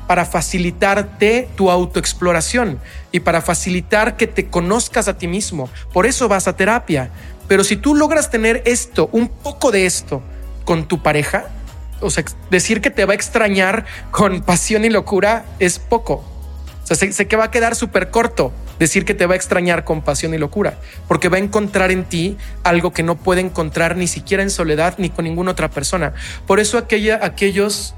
para 0.08 0.23
facilitarte 0.23 1.50
tu 1.58 1.69
autoexploración 1.69 2.80
y 3.12 3.19
para 3.19 3.41
facilitar 3.41 4.15
que 4.15 4.28
te 4.28 4.47
conozcas 4.47 5.10
a 5.10 5.17
ti 5.17 5.28
mismo. 5.28 5.69
Por 5.91 6.06
eso 6.06 6.30
vas 6.30 6.47
a 6.47 6.56
terapia. 6.56 7.10
Pero 7.50 7.65
si 7.65 7.76
tú 7.76 7.93
logras 7.93 8.32
tener 8.32 8.63
esto, 8.65 9.10
un 9.12 9.28
poco 9.28 9.71
de 9.71 9.86
esto 9.86 10.23
con 10.67 10.86
tu 10.86 11.01
pareja, 11.01 11.45
o 12.01 12.10
sea, 12.10 12.25
decir 12.51 12.82
que 12.82 12.91
te 12.91 13.06
va 13.06 13.13
a 13.13 13.15
extrañar 13.15 13.86
con 14.12 14.41
pasión 14.45 14.84
y 14.84 14.89
locura 14.89 15.45
es 15.60 15.80
poco. 15.80 16.25
O 16.84 16.86
sea, 16.86 16.97
sé, 16.97 17.25
que 17.25 17.36
va 17.38 17.45
a 17.45 17.51
quedar 17.51 17.73
súper 17.73 18.12
corto 18.12 18.51
decir 18.77 19.06
que 19.06 19.13
te 19.13 19.25
va 19.25 19.34
a 19.34 19.38
extrañar 19.38 19.86
con 19.86 20.01
pasión 20.01 20.34
y 20.34 20.38
locura, 20.38 20.77
porque 21.08 21.30
va 21.30 21.38
a 21.38 21.39
encontrar 21.39 21.89
en 21.89 22.03
ti 22.03 22.38
algo 22.65 22.91
que 22.91 23.01
no 23.01 23.15
puede 23.15 23.39
encontrar 23.39 23.95
ni 23.95 24.08
siquiera 24.08 24.43
en 24.43 24.49
soledad 24.49 24.95
ni 24.97 25.10
con 25.10 25.23
ninguna 25.23 25.51
otra 25.51 25.69
persona. 25.69 26.13
Por 26.45 26.60
eso 26.60 26.77
aquella, 26.77 27.21
aquellos 27.23 27.95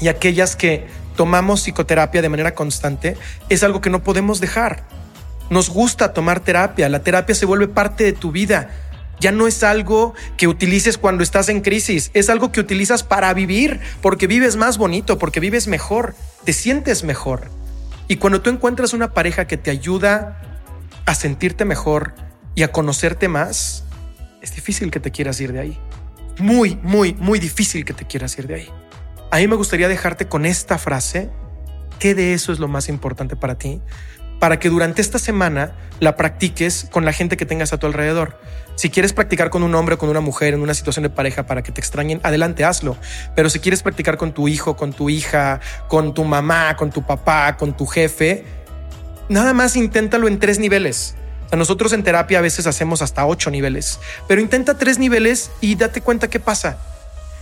y 0.00 0.08
aquellas 0.08 0.56
que 0.56 0.88
tomamos 1.14 1.60
psicoterapia 1.62 2.22
de 2.22 2.28
manera 2.28 2.56
constante 2.56 3.16
es 3.48 3.62
algo 3.62 3.80
que 3.80 3.88
no 3.88 4.02
podemos 4.02 4.40
dejar. 4.40 4.82
Nos 5.48 5.70
gusta 5.70 6.12
tomar 6.12 6.40
terapia, 6.40 6.88
la 6.88 7.04
terapia 7.04 7.36
se 7.36 7.46
vuelve 7.46 7.68
parte 7.68 8.02
de 8.02 8.12
tu 8.12 8.32
vida. 8.32 8.70
Ya 9.20 9.32
no 9.32 9.46
es 9.46 9.62
algo 9.62 10.14
que 10.36 10.48
utilices 10.48 10.96
cuando 10.96 11.22
estás 11.22 11.48
en 11.50 11.60
crisis, 11.60 12.10
es 12.14 12.30
algo 12.30 12.52
que 12.52 12.60
utilizas 12.60 13.02
para 13.02 13.32
vivir, 13.34 13.80
porque 14.00 14.26
vives 14.26 14.56
más 14.56 14.78
bonito, 14.78 15.18
porque 15.18 15.40
vives 15.40 15.66
mejor, 15.66 16.14
te 16.44 16.52
sientes 16.52 17.04
mejor. 17.04 17.50
Y 18.08 18.16
cuando 18.16 18.40
tú 18.40 18.50
encuentras 18.50 18.92
una 18.94 19.12
pareja 19.12 19.46
que 19.46 19.56
te 19.56 19.70
ayuda 19.70 20.40
a 21.06 21.14
sentirte 21.14 21.64
mejor 21.64 22.14
y 22.54 22.62
a 22.62 22.72
conocerte 22.72 23.28
más, 23.28 23.84
es 24.42 24.54
difícil 24.54 24.90
que 24.90 25.00
te 25.00 25.10
quieras 25.10 25.40
ir 25.40 25.52
de 25.52 25.60
ahí. 25.60 25.78
Muy, 26.38 26.78
muy, 26.82 27.14
muy 27.14 27.38
difícil 27.38 27.84
que 27.84 27.92
te 27.92 28.06
quieras 28.06 28.38
ir 28.38 28.46
de 28.46 28.54
ahí. 28.54 28.68
A 29.30 29.36
mí 29.36 29.46
me 29.46 29.56
gustaría 29.56 29.88
dejarte 29.88 30.26
con 30.26 30.46
esta 30.46 30.78
frase. 30.78 31.30
¿Qué 31.98 32.14
de 32.14 32.32
eso 32.32 32.52
es 32.52 32.58
lo 32.58 32.66
más 32.66 32.88
importante 32.88 33.36
para 33.36 33.56
ti? 33.58 33.80
Para 34.40 34.58
que 34.58 34.70
durante 34.70 35.00
esta 35.02 35.20
semana 35.20 35.72
la 36.00 36.16
practiques 36.16 36.88
con 36.90 37.04
la 37.04 37.12
gente 37.12 37.36
que 37.36 37.46
tengas 37.46 37.72
a 37.72 37.78
tu 37.78 37.86
alrededor. 37.86 38.40
Si 38.74 38.88
quieres 38.88 39.12
practicar 39.12 39.50
con 39.50 39.62
un 39.62 39.74
hombre 39.74 39.96
o 39.96 39.98
con 39.98 40.08
una 40.08 40.20
mujer 40.20 40.54
en 40.54 40.62
una 40.62 40.72
situación 40.72 41.02
de 41.02 41.10
pareja 41.10 41.44
para 41.44 41.62
que 41.62 41.70
te 41.70 41.80
extrañen, 41.80 42.18
adelante, 42.22 42.64
hazlo. 42.64 42.96
Pero 43.36 43.50
si 43.50 43.60
quieres 43.60 43.82
practicar 43.82 44.16
con 44.16 44.32
tu 44.32 44.48
hijo, 44.48 44.76
con 44.76 44.94
tu 44.94 45.10
hija, 45.10 45.60
con 45.86 46.14
tu 46.14 46.24
mamá, 46.24 46.74
con 46.76 46.90
tu 46.90 47.02
papá, 47.02 47.58
con 47.58 47.76
tu 47.76 47.84
jefe, 47.84 48.46
nada 49.28 49.52
más 49.52 49.76
inténtalo 49.76 50.26
en 50.26 50.38
tres 50.38 50.58
niveles. 50.58 51.14
nosotros 51.54 51.92
en 51.92 52.02
terapia 52.02 52.38
a 52.38 52.42
veces 52.42 52.66
hacemos 52.66 53.02
hasta 53.02 53.26
ocho 53.26 53.50
niveles, 53.50 54.00
pero 54.26 54.40
intenta 54.40 54.78
tres 54.78 54.98
niveles 54.98 55.50
y 55.60 55.74
date 55.74 56.00
cuenta 56.00 56.30
qué 56.30 56.40
pasa. 56.40 56.78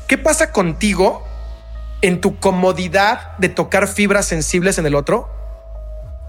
¿Qué 0.08 0.18
pasa 0.18 0.50
contigo 0.50 1.24
en 2.00 2.20
tu 2.20 2.40
comodidad 2.40 3.36
de 3.38 3.48
tocar 3.48 3.86
fibras 3.86 4.26
sensibles 4.26 4.78
en 4.78 4.86
el 4.86 4.96
otro? 4.96 5.37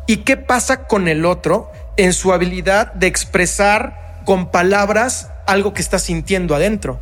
¿Y 0.10 0.18
qué 0.24 0.38
pasa 0.38 0.88
con 0.88 1.08
el 1.08 1.24
otro 1.24 1.72
en 1.96 2.14
su 2.14 2.34
habilidad 2.34 2.92
de 2.94 3.06
expresar 3.06 4.24
con 4.26 4.50
palabras 4.50 5.30
algo 5.46 5.76
que 5.76 5.84
está 5.84 6.00
sintiendo 6.00 6.56
adentro? 6.56 7.00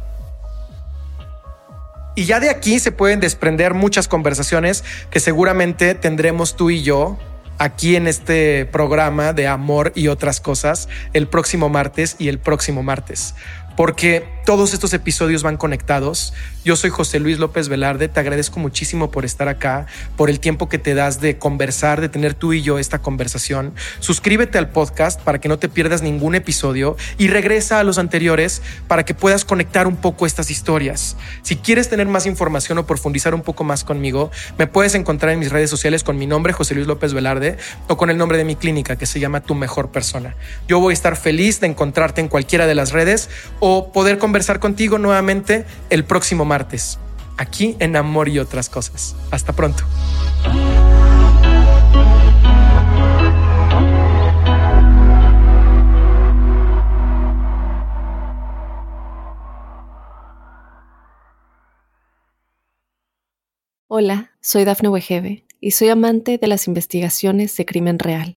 Y 2.16 2.26
ya 2.26 2.42
de 2.42 2.50
aquí 2.50 2.80
se 2.80 2.92
pueden 2.92 3.22
desprender 3.22 3.74
muchas 3.76 4.10
conversaciones 4.10 4.84
que 5.10 5.22
seguramente 5.22 5.96
tendremos 5.96 6.58
tú 6.58 6.70
y 6.70 6.84
yo 6.84 7.18
aquí 7.60 7.96
en 7.96 8.08
este 8.08 8.66
programa 8.66 9.32
de 9.32 9.48
amor 9.48 9.94
y 9.96 10.10
otras 10.10 10.42
cosas 10.42 10.90
el 11.14 11.30
próximo 11.30 11.70
martes 11.70 12.18
y 12.20 12.28
el 12.28 12.40
próximo 12.40 12.84
martes 12.84 13.36
porque 13.78 14.28
todos 14.44 14.74
estos 14.74 14.94
episodios 14.94 15.44
van 15.44 15.56
conectados. 15.56 16.34
Yo 16.66 16.76
soy 16.76 16.90
José 16.90 17.20
Luis 17.20 17.38
López 17.38 17.70
Velarde, 17.70 18.08
te 18.08 18.20
agradezco 18.20 18.60
muchísimo 18.60 19.12
por 19.12 19.24
estar 19.24 19.50
acá, 19.50 19.86
por 20.16 20.30
el 20.30 20.40
tiempo 20.40 20.68
que 20.68 20.80
te 20.80 20.96
das 20.96 21.22
de 21.22 21.38
conversar, 21.38 22.02
de 22.02 22.10
tener 22.10 22.34
tú 22.34 22.54
y 22.54 22.62
yo 22.62 22.80
esta 22.80 23.00
conversación. 23.00 23.74
Suscríbete 24.00 24.58
al 24.58 24.70
podcast 24.70 25.22
para 25.22 25.40
que 25.40 25.48
no 25.48 25.60
te 25.60 25.70
pierdas 25.70 26.02
ningún 26.02 26.34
episodio 26.34 26.98
y 27.18 27.28
regresa 27.28 27.80
a 27.80 27.84
los 27.84 27.98
anteriores 28.00 28.62
para 28.88 29.04
que 29.06 29.14
puedas 29.14 29.46
conectar 29.46 29.86
un 29.86 29.98
poco 29.98 30.26
estas 30.26 30.50
historias. 30.50 31.18
Si 31.44 31.58
quieres 31.58 31.90
tener 31.90 32.08
más 32.08 32.26
información 32.26 32.78
o 32.80 32.88
profundizar 32.88 33.36
un 33.36 33.42
poco 33.42 33.64
más 33.64 33.84
conmigo, 33.84 34.32
me 34.58 34.66
puedes 34.66 34.96
encontrar 34.96 35.34
en 35.34 35.40
mis 35.40 35.52
redes 35.52 35.70
sociales 35.70 36.04
con 36.04 36.18
mi 36.18 36.26
nombre, 36.26 36.54
José 36.54 36.74
Luis 36.74 36.88
López 36.88 37.14
Velarde, 37.14 37.58
o 37.88 37.98
con 37.98 38.10
el 38.10 38.18
nombre 38.18 38.38
de 38.38 38.46
mi 38.46 38.56
clínica 38.56 38.96
que 38.96 39.06
se 39.06 39.20
llama 39.20 39.42
Tu 39.42 39.54
Mejor 39.54 39.92
Persona. 39.92 40.36
Yo 40.68 40.80
voy 40.80 40.92
a 40.92 40.96
estar 40.96 41.16
feliz 41.16 41.60
de 41.60 41.68
encontrarte 41.68 42.22
en 42.22 42.28
cualquiera 42.28 42.66
de 42.66 42.76
las 42.76 42.92
redes 42.92 43.30
o 43.70 43.92
poder 43.92 44.18
conversar 44.18 44.62
contigo 44.62 44.98
nuevamente 44.98 45.66
el 45.90 46.06
próximo 46.06 46.46
martes, 46.46 47.00
aquí 47.38 47.76
en 47.80 47.98
Amor 47.98 48.30
y 48.30 48.40
otras 48.40 48.70
cosas. 48.70 49.14
Hasta 49.30 49.52
pronto. 49.52 49.84
Hola, 63.90 64.32
soy 64.40 64.64
Dafne 64.64 64.88
Wegebe 64.88 65.46
y 65.60 65.72
soy 65.72 65.90
amante 65.90 66.38
de 66.38 66.48
las 66.48 66.68
investigaciones 66.68 67.58
de 67.58 67.66
crimen 67.66 68.00
real. 68.00 68.38